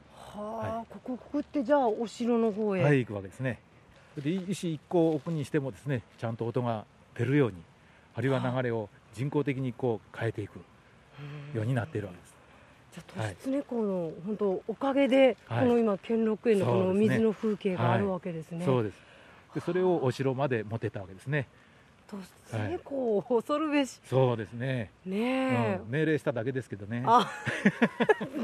[0.41, 2.83] はあ、ここくぐってじゃあお城の方へ。
[2.83, 3.61] はい行くわけですね。
[4.17, 6.85] で石一個を置くにしてもですねちゃんと音が
[7.17, 7.57] 出るように
[8.15, 10.57] あるいは流れを人工的にこう変えていく
[11.55, 12.33] ようになっているわけです。
[12.93, 15.67] じゃあ利常公の本当おかげで、はい。
[15.67, 18.65] この今兼六園のこの水の風景があるわけですね。
[18.65, 19.13] そうです。
[19.55, 21.47] でそれをお城まで持てたわけですね
[22.19, 24.01] 利常公を恐るべし。
[24.05, 25.81] そうですね、ねえ。
[25.83, 27.03] うん、命令しただけですけどね。
[27.07, 27.31] あ、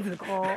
[0.03, 0.47] すごい。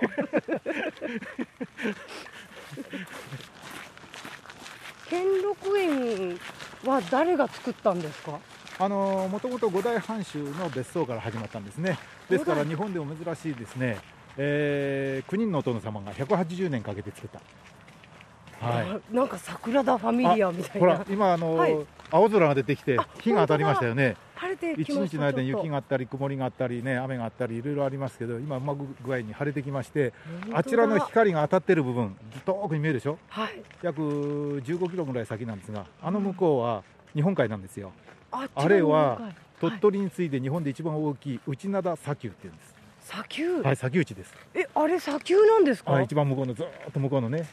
[5.08, 6.38] 兼六園
[6.86, 8.38] は誰が作ったんですか？
[8.78, 11.98] あのもともと五代藩主の別荘から始まったんですね。
[12.30, 13.98] ですから日本でも珍しいですね、
[14.38, 18.66] えー、9人のお殿様が180年かけて作った。
[18.66, 18.88] はい。
[18.88, 21.76] あなんか桜田ファミリアみたいほなら今あの、はい
[22.12, 24.16] 青空が出てきてあ日が当たりましたよね。
[24.36, 25.06] 晴れてき一ました。
[25.06, 30.12] 日の間に雪があったり曇りがあったりね雨があったりいろいろありますけど今うまく具合に晴れてきまして
[30.52, 33.18] あちらの光が当たってる部分遠くに見えるでしょ？
[33.28, 33.62] はい。
[33.82, 36.82] 約15キロぐらい先なんですがあの向こうは
[37.14, 37.92] 日本海なんですよ。
[38.30, 42.74] ああれは鳥取に次いで日本で一番大きい内灘砂丘っていうんです。
[43.04, 44.34] 砂丘、はい砂丘地です。
[44.54, 47.46] えあれ砂丘なんですか、はい一番向こうのずーっと向こうのね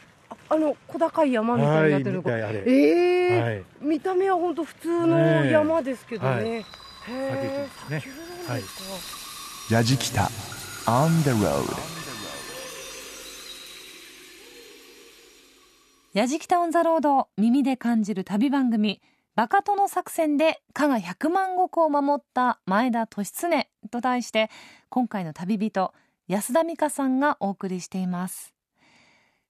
[0.50, 2.24] ああの小高い山みたいになってるの。
[2.24, 3.64] か、はいええはい。
[3.82, 6.46] 見た目は本当普通の山ですけどね、はい。
[6.46, 6.64] へ
[7.08, 7.70] えね。
[7.86, 8.10] 砂丘
[8.48, 10.30] なんですか、ラジキタ
[10.86, 12.00] On the road
[16.14, 19.00] やじきたオンザロード耳で感じる旅番組
[19.36, 24.50] バカ殿作戦で加賀百万石を守った前田利常と題して
[24.90, 25.94] 今回の旅人
[26.28, 28.54] 安田美香さんがお送りしています。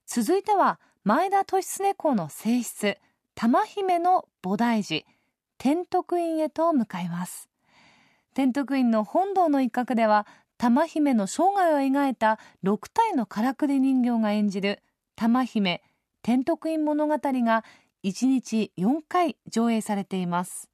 [0.06, 2.98] 続いては前田利常公の正室
[3.34, 5.06] 玉姫の菩提寺
[5.56, 7.48] 天徳院へと向かいます。
[8.34, 10.26] 天徳院の本堂の一角では
[10.58, 14.82] 玉姫の生涯を描いた6体のからくり人形が演じる
[15.16, 15.82] 玉姫
[16.20, 17.64] 天徳院物語が
[18.04, 20.68] 1日4回上映されています。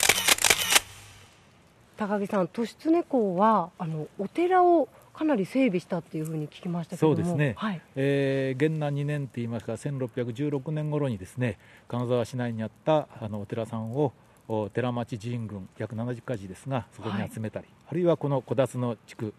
[1.96, 7.14] 高木さん利常公はあのお寺をかなり整備したっていうふうに聞きましたけども。
[7.16, 7.54] そうですね。
[7.56, 14.12] はい、えー元南2年といいますか1616年頃にですね金沢市内にあったあのお寺さんを
[14.46, 19.32] お寺町寺院群約70か寺ですがそこに集めたり、あるいはこの小辰の地区、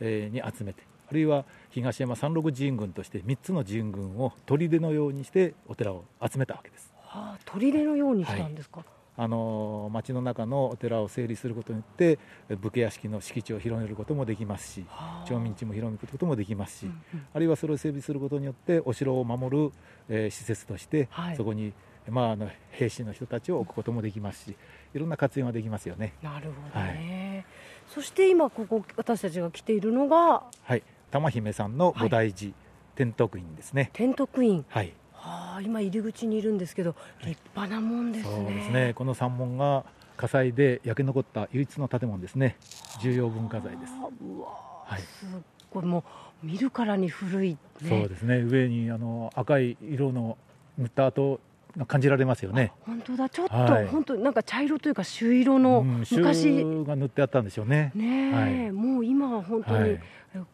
[0.00, 6.94] えーに集めてあるいは東山三六寺院群として3つの寺院群を砦のようにしてお寺を集めたわけです。
[7.02, 8.84] はあ、砦のようにしたんですか。
[9.16, 12.18] あの町の中のお寺を整理することによって
[12.60, 14.86] 武家屋敷の敷地を広げることもできますし
[15.26, 16.90] 町民地も広めることもできますし、
[17.32, 19.72] あるいはそれを整備することによってお城を守る、
[20.08, 21.72] えー施設として、はいそこに、
[22.08, 24.56] まあ、あの兵士の人たちを置くこともできますし
[24.94, 26.14] いろんな活用ができますよね。
[26.22, 27.46] なるほどね。
[27.88, 32.52] そして今ここ私たちが来ているのがはい、玉姫さんの菩提寺、
[32.94, 33.90] 天徳院ですね。
[33.92, 34.64] テントクイーン。
[34.68, 34.92] はい
[35.24, 38.34] はあ、今入り口にいるんですけど、立派なもんですね。
[38.34, 38.92] そうですね。
[38.94, 39.84] この三門が
[40.16, 42.56] 火災で焼け残った唯一の建物ですね。
[43.00, 43.92] 重要文化財です。
[43.94, 44.48] あうわ
[44.84, 45.00] はい。
[45.00, 45.28] すっ
[45.70, 46.04] ごいも
[46.42, 47.58] う見るからに古いね。
[47.88, 48.36] そうですね。
[48.42, 50.36] 上にあの赤い色の
[50.76, 51.40] 塗った跡
[51.76, 52.72] が感じられますよね。
[52.82, 57.92] 本当だちょっと、はい本当なんか茶色というか朱色のうんが塗ってあったんでしょうね。
[57.94, 59.98] ねえ、はいもう今は本当に、は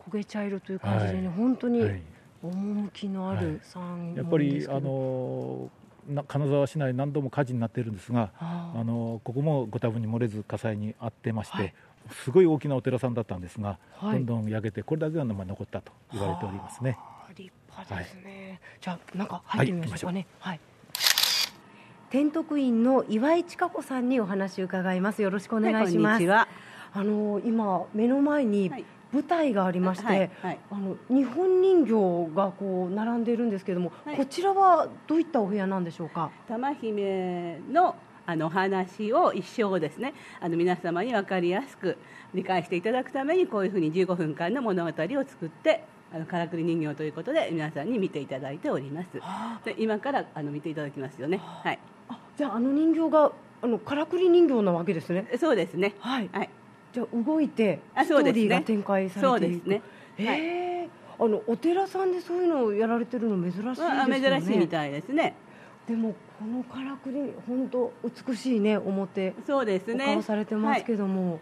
[0.09, 2.02] 焦げ茶色という感じでね、はい本当にはい
[2.42, 3.44] 趣のあはい。
[3.44, 5.70] る山やっぱりあの
[6.09, 11.74] な金沢市内何度も火事になっているんですが、あのここもご多分に漏れず火災に遭ってまして、はい。
[12.11, 14.24] すごい大きなお寺さんだったんですが、はい。
[14.24, 16.98] どんどん焼けてこれだけがまあ残ったと言われておりますね。
[17.37, 20.26] 立派ですね、じゃあ中入ってみましょうかね。
[20.40, 20.61] はい、
[22.11, 25.22] 天徳院の岩井千佳子さんにお話を伺います。
[25.22, 26.48] よろしくお願いします、はいこんにちは。
[26.92, 30.59] あの今目の前にはい舞台がありまして、はいはい。
[30.70, 34.16] あの日本人形がこう並んでいるんですけども、はい。
[34.16, 36.31] こちらはどういったお部屋なんでしょうか？
[36.49, 37.96] 玉姫の
[38.27, 40.14] あのお話を一生ですね。
[40.40, 41.96] あの皆様に分かりやすく
[42.35, 49.09] 理解していただくためにこういうふうに15分間の物語を作ってあのからくり人形ということで皆さんに見ていただいております。
[49.64, 51.40] で今からあの見ていただきますよね。
[51.42, 51.79] はい。
[52.09, 55.27] あじゃああの人形があのからくり人形なわけですね。
[55.40, 55.94] そうですね。
[55.99, 56.31] はい。
[56.33, 56.51] はい
[56.92, 59.26] じゃあ動いてストーリーが展開されていく。
[59.29, 59.83] そうですね。
[60.18, 60.40] えはい。
[60.40, 65.35] えあのお寺さんでそういうのをやられてるの珍しいですよあね珍しいみたいですね。
[65.87, 67.92] でもこのからくり本当
[68.26, 70.05] 美しいね表そうですね。
[70.05, 71.40] お顔されてますけどども、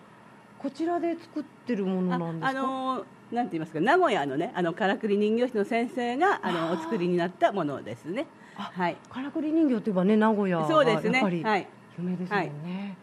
[0.59, 2.61] こちらで作ってるものなんですか？
[2.61, 3.81] あのなんて言いますか？
[3.81, 8.27] 名古屋のねあのからくり人形師の先生があのお作りになったものですね。
[8.57, 8.97] あはい。
[9.11, 11.69] からくり人形といえばね名古屋はやっぱりはい。
[11.99, 12.97] 有名ですもんね、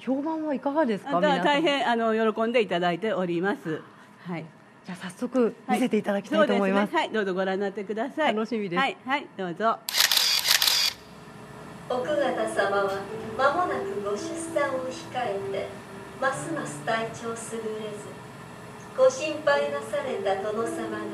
[0.00, 3.82] 評判はいかがですか大変あの喜んでいただいております。
[4.26, 4.44] はい。
[4.86, 6.98] じゃあ早速見せていただきたいと思います,、そうですね。
[7.00, 8.34] はい、どうぞご覧になってください。
[8.34, 9.78] 楽しみですはい、はい、どうぞ。
[11.90, 13.02] 奥方様は
[13.36, 14.18] 間もなくご出
[14.54, 15.66] 産を控えて
[16.20, 18.06] ますます体調優れず
[18.96, 21.06] ご心配なされた殿様が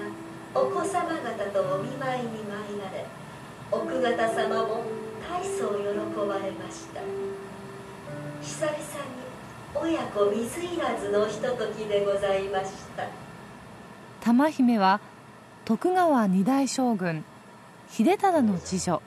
[0.54, 3.06] お子様方とお見舞いに参られ
[3.72, 4.84] 奥方様も
[5.26, 7.00] 大層喜ばれました
[8.42, 8.80] 久々に
[9.74, 13.04] 親子水入らずのひとときでございました。
[14.20, 15.00] 玉姫は
[15.64, 17.24] 徳川二代将軍
[17.90, 19.02] 秀忠の次女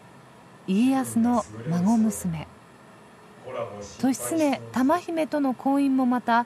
[0.68, 2.48] 家康の孫娘。
[4.04, 6.46] 利常玉姫との婚姻もまた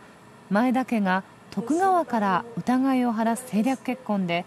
[0.50, 4.46] 前田家が徳川から疑いを晴らす政略結婚で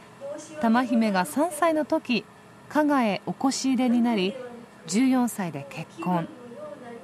[0.61, 2.25] 玉姫が3歳の時
[2.69, 4.35] 加賀へお越し入れになり
[4.87, 6.29] 14歳で結婚。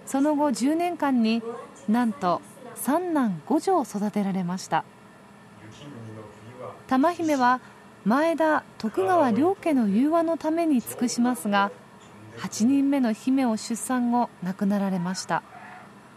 [0.06, 1.42] その後10年間に
[1.88, 2.40] なんと
[2.74, 4.84] 三男五女を育てられました。
[6.86, 7.60] 玉姫は
[8.04, 11.70] 前田徳川両家の融和のために尽くしますが
[12.38, 15.42] 8人目の姫を出産後亡くなられました。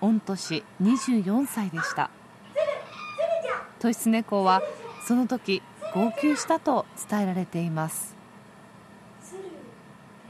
[0.01, 2.09] 御年24歳でした。
[3.83, 4.61] 利常公は
[5.07, 5.61] その時
[5.93, 8.15] 号泣したと伝えられています。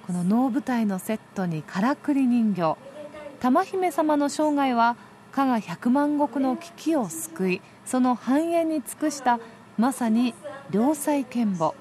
[0.05, 2.77] この能舞台のセットにからくり人形
[3.45, 4.97] 玉姫様の生涯は
[5.31, 9.39] 加賀百万石の危機を救いその繁栄に尽くした
[9.77, 10.33] まさに
[10.71, 11.75] 良妻賢母。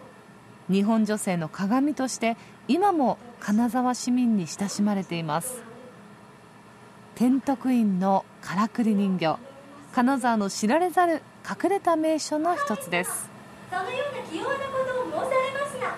[0.69, 2.37] 日本女性の鏡として
[2.69, 5.63] 今も金沢市民に親しまれています。
[7.15, 9.39] 天徳院のからくり人形。
[9.95, 13.31] 金沢の知られざる隠れた名所の一つです。
[13.71, 15.97] そのような器用なことを申されますな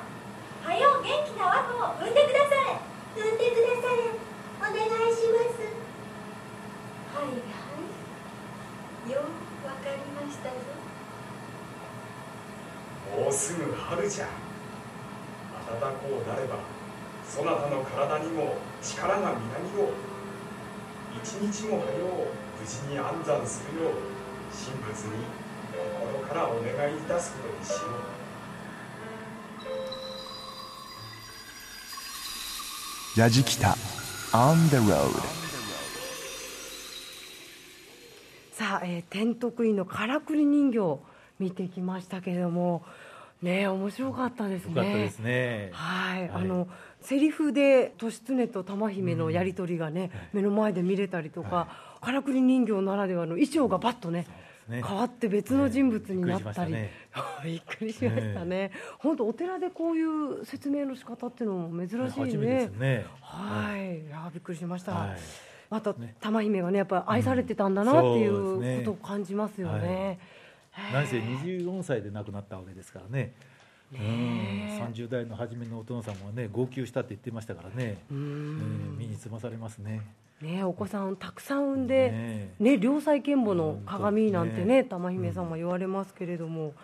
[0.63, 2.79] はよう元気な和子を産んでくだされ
[3.21, 4.27] 産んでくだされ
[4.59, 5.61] お願いします
[7.15, 7.33] はいは
[9.07, 10.26] いようわかりましたぞ
[13.17, 14.29] もうすぐ春じゃ。
[15.81, 16.59] 暖こうなれば
[17.29, 19.89] そなたの体にも力がみなぎろう。
[21.21, 22.29] 一日も早う
[22.61, 23.93] 無事に安産するよう
[24.53, 25.25] 神仏に
[26.13, 27.77] 心からお願いいたすことにしよ
[33.17, 33.21] う。
[33.21, 33.77] ラジキタ
[34.33, 35.46] On the road
[38.67, 40.99] さあ、えー、天徳院のからくり人形
[41.39, 42.83] 見てきましたけれども
[43.41, 45.71] ね面白かったですね。
[45.73, 46.31] はい、はい。
[46.31, 46.67] あの
[47.01, 51.69] セリフで利常と玉姫のやり取りがね、目の前で見れたりとか、
[52.01, 54.27] からくり人形ならではの衣装がバッとね
[54.69, 54.83] ね。
[54.83, 56.91] 変わって別の人物になったり、ね
[57.45, 58.73] びっくりしましたね。
[58.99, 62.37] 本当お寺でこういう説明の仕方っていうのも珍しい。
[62.37, 63.07] ね。
[63.21, 64.11] はい、い。
[64.11, 64.93] やびっくりしました。
[64.93, 70.19] はいまた、ね玉姫がねやっぱり愛されてたんだなっていうことを感じますよね。
[70.93, 73.33] 何せ24歳で亡くなったわけですからね。
[73.93, 78.95] うん、ねえ30代の初めのお父さんもね号泣したって言ってましたからね、ううん。
[78.95, 78.99] ん。
[78.99, 80.03] 身につまされますね。
[80.41, 86.75] ねお子さんたくさん産んで、ねね良妻賢母の鏡なんてねね玉姫さんは言われますけれども、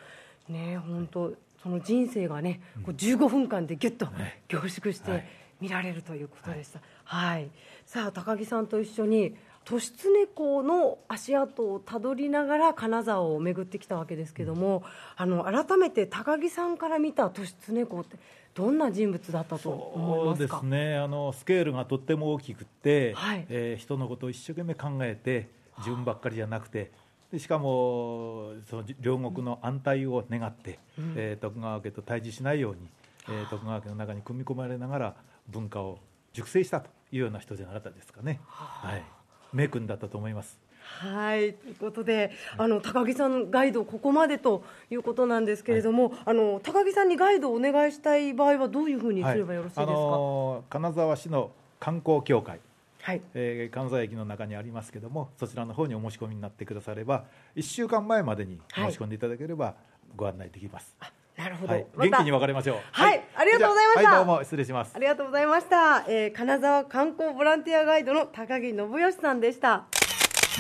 [0.49, 4.43] ね本当その人生がねこう15分間でぎゅっとね。
[4.49, 5.25] 凝縮してはい。
[5.63, 6.81] 見られるということでした。
[7.05, 7.49] はい、
[7.93, 9.37] さあ高木さんと一緒に
[9.71, 14.83] 利常公の足跡をたどりながら金沢を巡ってきたわけですけども、
[15.15, 18.17] あの改めて高木さんから見た利常公って
[18.55, 20.97] どんな人物だったと思いそうでますかすね。
[20.97, 23.45] あのスケールがとっても大きくって、はい。
[23.51, 26.93] えー人のことを一生懸命考えて自分ばっかりじゃなくて
[27.31, 30.79] でしかもその両国の安泰を願って、
[31.15, 32.89] えー徳川家と対峙しないように、
[33.29, 35.15] えー徳川家の中に組み込まれながら
[35.47, 35.99] 文化を
[36.33, 38.41] 熟成したというような人じゃなかったですかね。
[38.47, 39.05] はい、
[39.53, 40.59] 名君だったと思います。
[40.83, 41.55] はい。
[41.55, 52.61] ということであの高木さんガイドここまでということなんですけれども、あの高木さんにガイドをお願いしたい場合はどういうふうにすればよろしいですか、あのー金沢市の観光協会。
[53.03, 53.21] はい。
[53.35, 57.25] えー金沢駅の中にありますけどもそちらの方にお申し込みになってくだされば
[57.57, 59.75] 1週間前までに申し込んでいただければ
[60.17, 60.97] ご案内できます、
[61.43, 62.77] なるほど、はい、元気に別れましょう。
[62.93, 63.25] はい。
[63.35, 64.11] ありがとうございました。
[64.11, 64.93] はいどうも失礼します。
[64.95, 69.87] ありがとうございました、えー金沢観光ボランティアガイドの高木信義さんでした。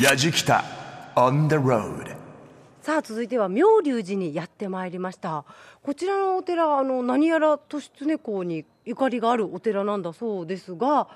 [0.02, 0.64] やじきた
[1.14, 2.16] on the road.
[2.80, 5.44] さあ続いては妙隆寺にやってまいりました。
[5.84, 11.06] こちらのお寺あの何やら利常公にゆかりがあるお寺なんだそうですが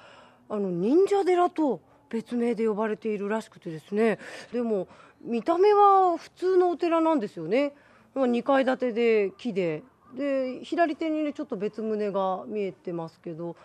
[0.49, 4.21] あの忍者寺と別名で呼ばれているらしくてですね。
[4.53, 4.87] でも
[5.21, 7.71] 見た目は普通のお寺なんですよね。
[7.71, 7.86] まあ
[8.25, 9.83] 2階建てで木で
[10.17, 13.57] で左手にねちょっと別棟が見えてますけど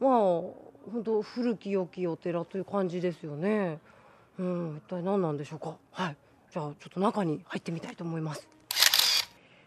[0.00, 3.78] まあ本当古き良きお寺という感じですよね。
[4.38, 5.76] うん、一体何なんでしょうか。
[5.90, 6.16] はい、
[6.52, 8.48] じゃあちょっと中に入ってみたいと思います。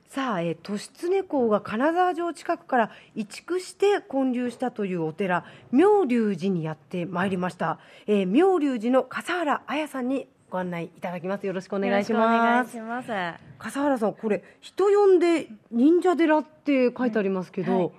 [0.07, 11.47] さあ、えー、利常公が金沢城近くから移築して建立したというお寺妙隆寺にやってまいりました、えー、妙隆寺の笠原彩さんにご案内いただきます。
[11.47, 12.75] よろしくお願いします。
[12.75, 13.41] よろしくお願いします。
[13.57, 17.91] 笠原さんこれ人呼んで忍者寺って書いてありますけど、はい。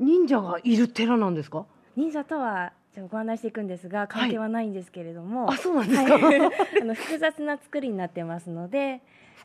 [0.00, 1.66] 忍者がいる寺なんですか？
[1.94, 6.40] 忍者とはじゃあご案内していくんですが関係はないんですけれども、あそうなんですか、はい。
[6.80, 9.02] あの複雑な作りになってますので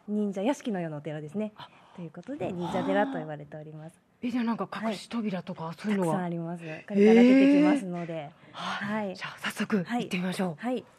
[0.08, 1.52] 忍者屋敷のようなお寺ですね。
[1.96, 4.00] ということで忍者寺と言われております。
[4.22, 6.64] えじゃあなんか隠し扉とかそういうのは、たくさんあります。
[6.64, 9.16] これから出てきますので、はいはい。
[9.16, 10.84] じゃあ早速行ってみましょう、はい、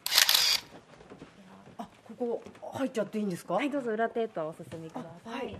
[2.21, 5.45] ここ入っちゃっていいんですか、はい、どうぞ裏手へとお進みください。
[5.45, 5.57] はい。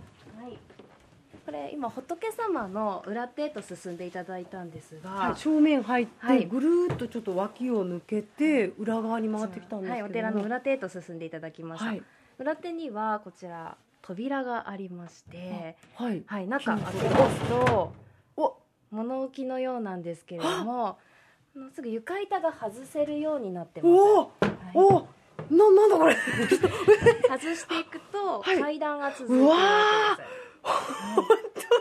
[1.44, 6.46] これ今仏様の裏手へと進んでいただいたんですが、はい、正面入って、はい。
[6.46, 10.02] ぐるーっとちょっと脇を抜けて裏側に回ってきたんですけども。
[10.04, 11.86] はい、お寺の裏手へと進んでいただきました。
[11.86, 12.02] はい。
[12.38, 16.22] 裏手にはこちら扉がありまして、はい。
[16.26, 17.92] はい、中開けますと
[18.36, 18.56] お。
[18.92, 20.96] 物置のようなんですけれども、
[21.74, 23.92] すぐ床板が外せるようになってます。
[23.92, 24.30] おお、はい。
[24.76, 25.08] お
[25.50, 26.16] ななんだこれ。
[27.28, 28.60] 外していくとはい。
[28.60, 31.72] 階段が続いているうわわけです。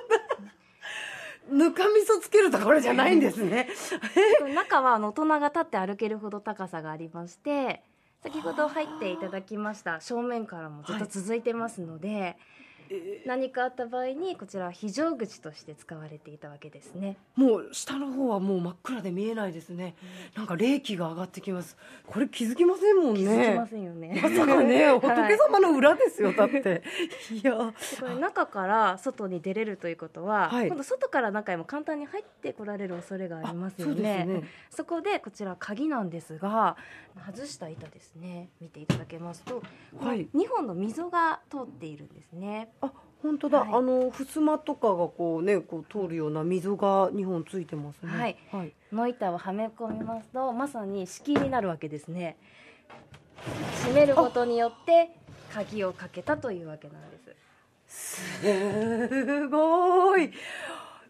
[1.52, 3.68] ぬかみそつけるところじゃないんですね。
[4.56, 7.84] 中はあの大人が立って歩けるほど高さがありまして
[8.24, 12.38] 先ほど入っていただきました正面からもずっと続いてますので、
[13.26, 17.18] 何かあった場合にこちらは非常口として使われていたわけですね。
[17.36, 19.96] もう下の方はもう真っ暗で見えないですね、
[20.36, 21.78] なんか冷気が上がってきます。
[22.08, 23.20] これ気づきませんもんね。
[23.22, 24.20] 気づきませんよね。
[24.22, 25.00] まさかねはい。
[25.00, 26.84] 仏様の裏ですよだって。
[27.32, 27.46] い。
[27.46, 27.54] や。
[27.54, 27.74] こ
[28.08, 30.68] れ中から外に出れるということは、はい。
[30.68, 34.26] 今度外から中へも簡単に入ってこられる恐れがありますよね。
[34.26, 34.44] ね。
[34.70, 36.76] そこでこちら鍵なんですが
[37.26, 38.50] 外した板ですね。
[38.60, 39.62] 見ていただけますと、
[40.00, 40.28] はい。
[40.36, 42.70] 2本の溝が通っているんですね。
[42.81, 42.81] あ
[43.22, 43.70] 本当だ、はい。
[43.74, 48.12] あの襖とかがこうねこう通るような溝が2本ついてますね。
[48.12, 48.38] はい。
[48.52, 52.38] はい、この板をはめ込みますとまさに敷居になるわけですね。
[53.82, 55.10] 閉めることによって
[55.54, 57.18] 鍵をかけたというわけなんで
[57.88, 58.22] す。
[58.42, 60.32] すごい。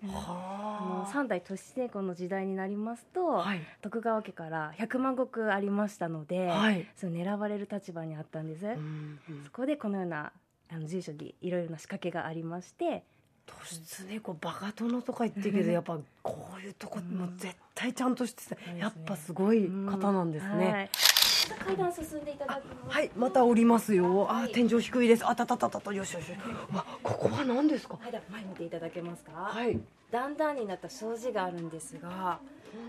[0.10, 1.06] あ。
[1.06, 3.62] の三代利常公の時代になりますと、はい。
[3.82, 6.88] 徳川家から100万石ありましたので、はい。
[6.96, 9.44] その狙われる立場にあったんです、うんうん。
[9.46, 10.32] そこでこのような
[10.72, 13.04] あの住所にいろいろな仕掛けがありまして
[13.46, 20.90] 突然こうバカ殿とか言ってるけどやっぱこういうとこも絶対ちゃんとしててやっぱすごい方なんですはね。
[20.94, 24.32] い、また階段進んでいただきますはい、また降りますよ。
[24.32, 25.28] あ、はい天井低いです。
[25.28, 26.40] あたたたたた、よしよしよし。
[26.74, 27.98] わ、ここは何ですか？
[28.00, 29.78] はい、では前見ていただけますか、はい。
[30.12, 32.40] 段々になった障子があるんですが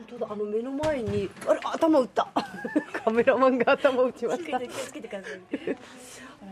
[0.08, 2.28] 本当だ、あの目の前に、あれ、頭打った。
[3.04, 4.68] カメラマンが頭打ちました気をつけて。
[4.68, 5.76] 気をつけてください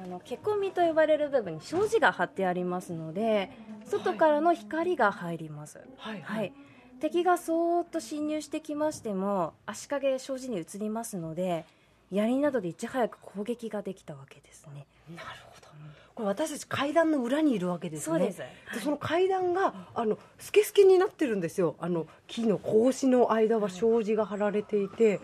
[0.04, 3.50] あの毛込みと呼ばれる部分に障子が張ってありますので
[3.84, 6.52] 外からの光が入ります、はいはい、
[7.00, 11.64] 敵がそーっと侵入してきましても足影障子に移りますので
[12.10, 15.68] 槍などでいち早く攻撃ができたわけですねなるほど。
[16.14, 18.18] これ私たち階段の裏にいるわけですね。
[18.18, 18.38] そうです。
[18.74, 21.76] でその階段があのスケスケになってるんですよ。
[21.78, 25.20] あの木の格子の間は障子が張られていて、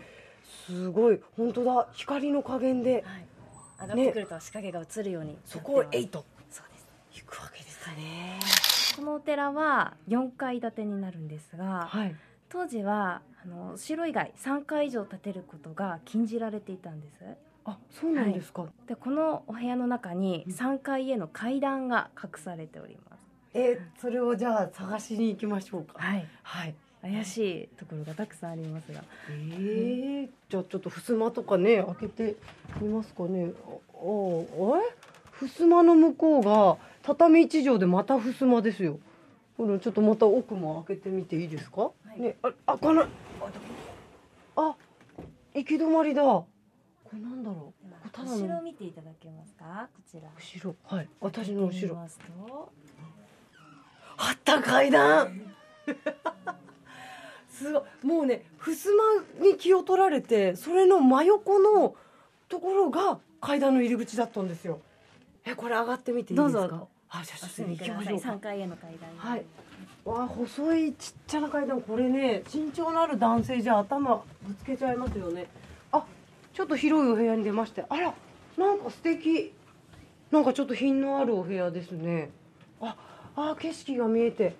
[0.66, 1.20] すごい。
[1.36, 1.88] 本当だ。
[1.92, 3.04] 光の加減で。
[3.06, 3.26] はい。
[3.78, 6.24] 上がってくると足影が映るようにそこをエイト。
[6.50, 6.86] そうです。
[7.26, 8.38] 行くわけですね。
[8.96, 12.16] このお寺は4階建てになるんですが、はい。
[12.48, 17.20] 当時はあの城以外3階以上建てることが禁じられていたんです
[17.68, 18.64] あ、そうなんですか。
[18.86, 25.94] でこのお部屋の中に3階への階段が隠されておりますえーそれをじゃあ探しに行きましょうか。
[25.98, 26.74] はいはい。
[27.02, 32.36] 怪しいところがたくさんありますがえー、じゃあちょっと襖とかね開けて
[32.80, 33.52] みますかね。
[33.64, 33.74] ああ
[34.74, 35.48] あれ？
[35.48, 38.98] 襖の向こうが畳一畳でまた襖ですよ。
[39.56, 41.90] これちょっとまた奥も開けてみていいですか？
[42.16, 43.06] いね、あ、開かない。
[44.56, 44.74] あ、
[45.54, 46.22] 行き止まりだ。
[47.08, 48.10] これなんだろう？
[48.12, 49.88] こ後ろ見ていただけますか？
[49.94, 50.28] こちら。
[50.36, 50.76] 後ろ。
[50.84, 51.08] はい。
[51.20, 51.98] 私の後ろ。
[54.18, 55.40] あった階段
[57.50, 57.82] すごい。
[58.06, 61.94] もうね襖に気を取られてそれの真横の
[62.48, 64.80] ところが階段の入り口だったんですよ。
[65.44, 66.60] えこれ上がってみていいですか？
[66.60, 66.88] どうぞ。
[67.10, 68.20] あじゃあおちょっと行きましょう。
[68.20, 69.44] か3階への階段にはい。
[70.04, 71.80] わあ細いちっちゃな階段。
[71.80, 75.46] これね身長のある男性じゃ頭ぶつけちゃいますよね。
[75.46, 75.65] あ
[76.56, 77.84] ちょっと広いお部屋に出まして。
[77.86, 78.14] あら
[78.56, 79.52] なんか素敵。
[80.30, 82.30] なんかちょっと品のあるお部屋ですね。
[82.80, 82.96] あ
[83.36, 84.56] あ景色が見えて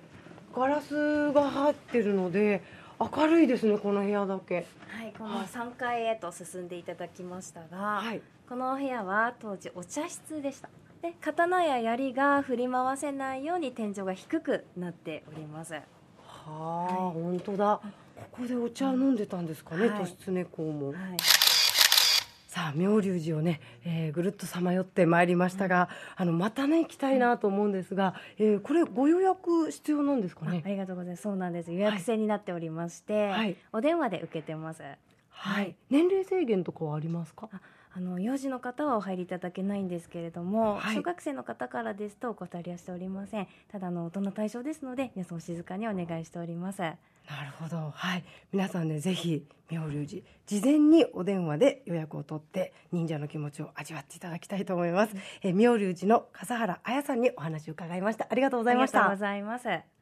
[0.54, 2.62] ガラスが入ってるので
[3.00, 4.66] 明るいですねこの部屋だけ。
[4.88, 8.20] はい、この3階へと進んでいただきましたが、はい。
[8.46, 10.68] このお部屋は当時お茶室でした。
[11.00, 15.72] で刀や槍が振り回せないように天井が低くなっております。
[15.72, 15.80] は
[16.46, 17.80] あ、本当だ。
[18.14, 20.04] ここでお茶飲んでたんですかね、はい。
[20.04, 20.96] 利常公も、はい
[22.56, 30.62] さあ妙龍寺をね、えーぐるっとさまよってまいりましたが、あのまたね行きたいなと思うんですが、えーこれご予約必要なんですかね？
[30.64, 31.22] ありがとうございます。
[31.22, 31.70] そうなんです。
[31.70, 33.56] 予約制になっておりまして、はい。
[33.74, 34.82] お電話で受けてます。
[35.28, 35.76] はい。
[35.90, 37.50] 年齢制限とかはありますか？
[37.94, 40.96] あの幼児の方はお入りいただけないんですけれども、はい。
[40.96, 43.48] 小学生の方からですとお断りはしておりません。
[43.70, 46.80] ただあの大人対象ですので皆さんお静かにお願いしております
[47.28, 47.90] なるほど。
[47.94, 48.24] はい。
[48.52, 58.26] 皆さんねぜひ妙龍寺事前にお電話で予約を取って忍者の気持ちを味わっていただきたいと思います、えー妙龍寺の笠原彩さんにお話を伺いました。
[58.30, 59.00] ありがとうございました。
[59.00, 59.96] ありがとうございます。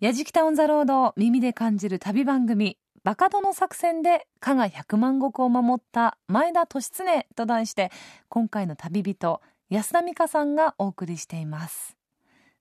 [0.00, 7.90] やじきたオンザロード耳で感じる旅番組バカ殿作戦で加賀百万石を守った前田利常と題して
[8.28, 9.40] 今回の旅人
[9.70, 11.96] 安田美香さんがお送りしています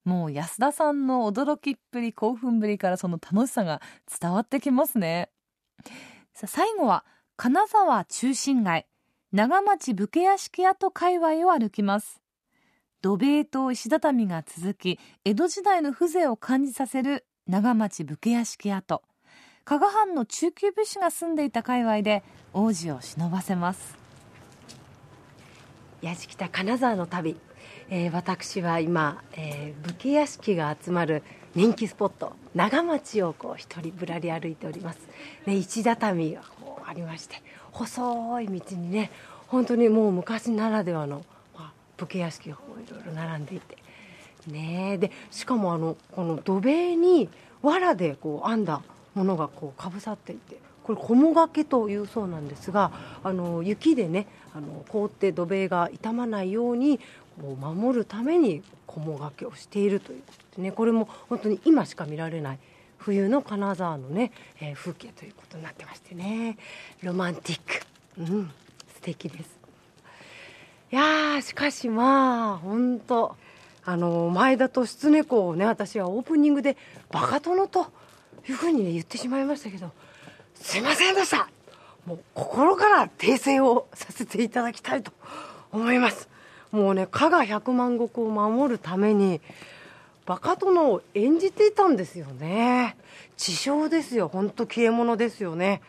[0.06, 3.82] もう安田さんの驚きっぷり興奮ぶりからその楽しさが
[4.22, 5.30] 伝わってきますね。
[6.34, 7.04] さ最後は
[7.36, 8.86] 金沢中心街
[9.32, 12.22] 長町武家屋敷跡界隈を歩きます。
[13.02, 19.02] 土塀と石畳が続き江戸時代の風情を感じさせる長町武家屋敷跡。
[19.66, 23.98] 加賀藩の中級武士が住んでいた界隈で王子を忍ばせます。
[26.02, 27.36] やじきた金沢の旅、
[27.90, 31.22] えー私は今、えー武家屋敷が集まる
[31.54, 35.00] 人気スポット長町をこう一人ぶらり歩いております、
[35.46, 39.12] ね、石畳がこうありまして細い道にね
[39.48, 41.24] 本当にもう昔ならではの、
[41.56, 43.78] まあ、武家屋敷がいろいろ並んでいて。
[44.48, 47.30] ねでしかもあのこの土塀に
[47.64, 48.82] 藁でこう編んだ
[49.16, 52.92] ものがこうかぶさっていてこれ菰掛けというそうなんですが
[53.24, 57.00] あの雪でねあの凍って土塀が傷まないように
[57.42, 60.72] こう守るために菰掛けをしているということでね。
[60.72, 62.60] これも本当に今しか見られない
[62.98, 64.32] 冬の金沢のね、
[64.62, 66.58] えー風景ということになってましてね。
[67.04, 67.86] ロマンティック。
[68.20, 68.52] うん。
[68.96, 69.60] 素敵です。
[70.92, 73.36] いやしかしまあ本当
[73.84, 76.78] あの前田利常公をね私はオープニングで
[77.12, 77.88] バカ殿と
[78.48, 79.92] いうふうにね言ってしまいましたけど
[80.56, 81.50] すいませんでした。
[82.06, 85.12] もう心から訂正をさせていただきたいと
[85.72, 86.30] 思います。
[86.76, 89.42] もうね加賀百万石を守るために
[90.26, 92.98] バカ殿を演じていたんですよね。
[93.38, 94.28] 知将ですよ。
[94.28, 95.82] 本当消え物ですよね。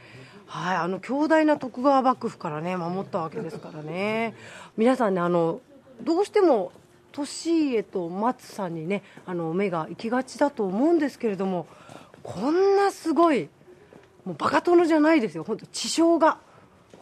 [0.46, 4.34] はいあの強大な徳川幕府からね守ったわけですからね。
[4.76, 5.60] 皆さんねあの
[6.02, 6.70] どうしても
[7.16, 11.66] 利家と松さんにねあの目が行きがちだと思うんですけれども
[12.22, 13.48] こんなすごい
[14.24, 15.42] もうバカ殿じゃないですよ。
[15.44, 16.38] 本当知将が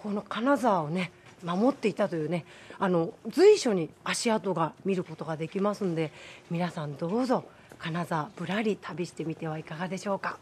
[0.02, 1.10] この金沢をね
[1.42, 2.44] 守っていたというね
[2.84, 6.12] あの随所に足跡が見ることができますんで
[6.50, 7.44] 皆さんどうぞ
[7.78, 10.38] 金沢ぶらり旅してみてはいかがでしょうか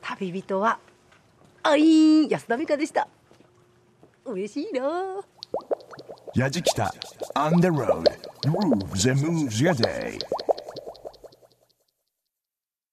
[0.00, 0.78] 旅人は
[1.62, 3.08] あいーん安田美香でした
[4.24, 5.20] 嬉しいな
[6.34, 6.88] Yajikita
[7.34, 8.04] on the road.
[8.44, 10.18] Grooves and moves your day.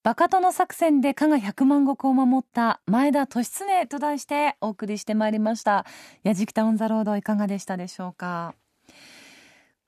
[0.03, 5.85] バカ殿作戦で加賀百万石を守った前田利常と題してお送りしてまいりました。
[6.23, 8.53] やじきたオンザロードいかがでしたでしょうか？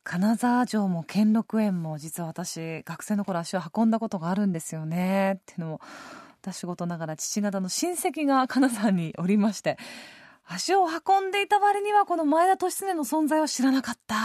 [0.06, 5.40] 金沢城も兼六園も実は私学生の頃足を運んだことがあるんですよね。
[5.40, 5.82] っていうのも
[6.44, 9.80] 私事ながら父方の親戚が金沢におりまして
[10.46, 14.16] 足を運んでいた割にはこの前田利常の存在を知らなかった。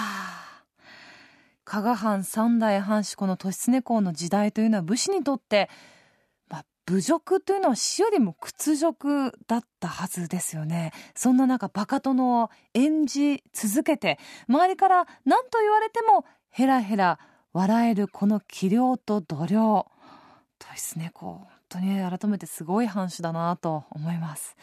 [1.65, 5.71] 加賀藩三代藩主この利常公の時代というのは武士にとって、
[6.87, 10.93] 侮辱というのは死よりも屈辱だったはずですよね。
[11.15, 14.19] そんな中バカ殿を演じ続けて
[14.49, 17.19] 周りから何と言われてもヘラヘラ
[17.53, 19.87] 笑えるこの器量と度量。
[20.61, 24.57] 利常公本当に改めてすごい藩主だなと思います。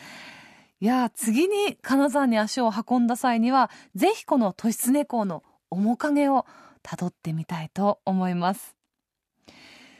[0.80, 6.46] いや次に金沢に足を運んだ際にはぜひこの利常公の面影を
[6.84, 8.77] たどってみたいと思います。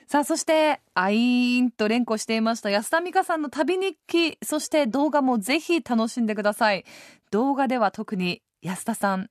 [0.08, 6.86] さあそしてアイーンと連呼していました安田美香さんの旅日記そして動画もぜひ楽しんでください
[7.30, 9.30] 動画では特に安田さん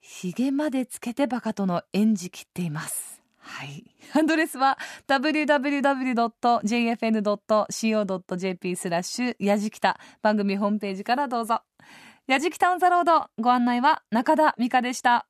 [0.00, 3.14] ひげまでつけてバカとの演じ切っています
[3.46, 3.84] はい。
[4.14, 5.96] アドレスは www.jfn.co.jp
[8.76, 11.60] スラッシュやじきた番組ホームページからどうぞ。
[12.26, 15.26] やじきたオンザロードご案内は中田美香でした。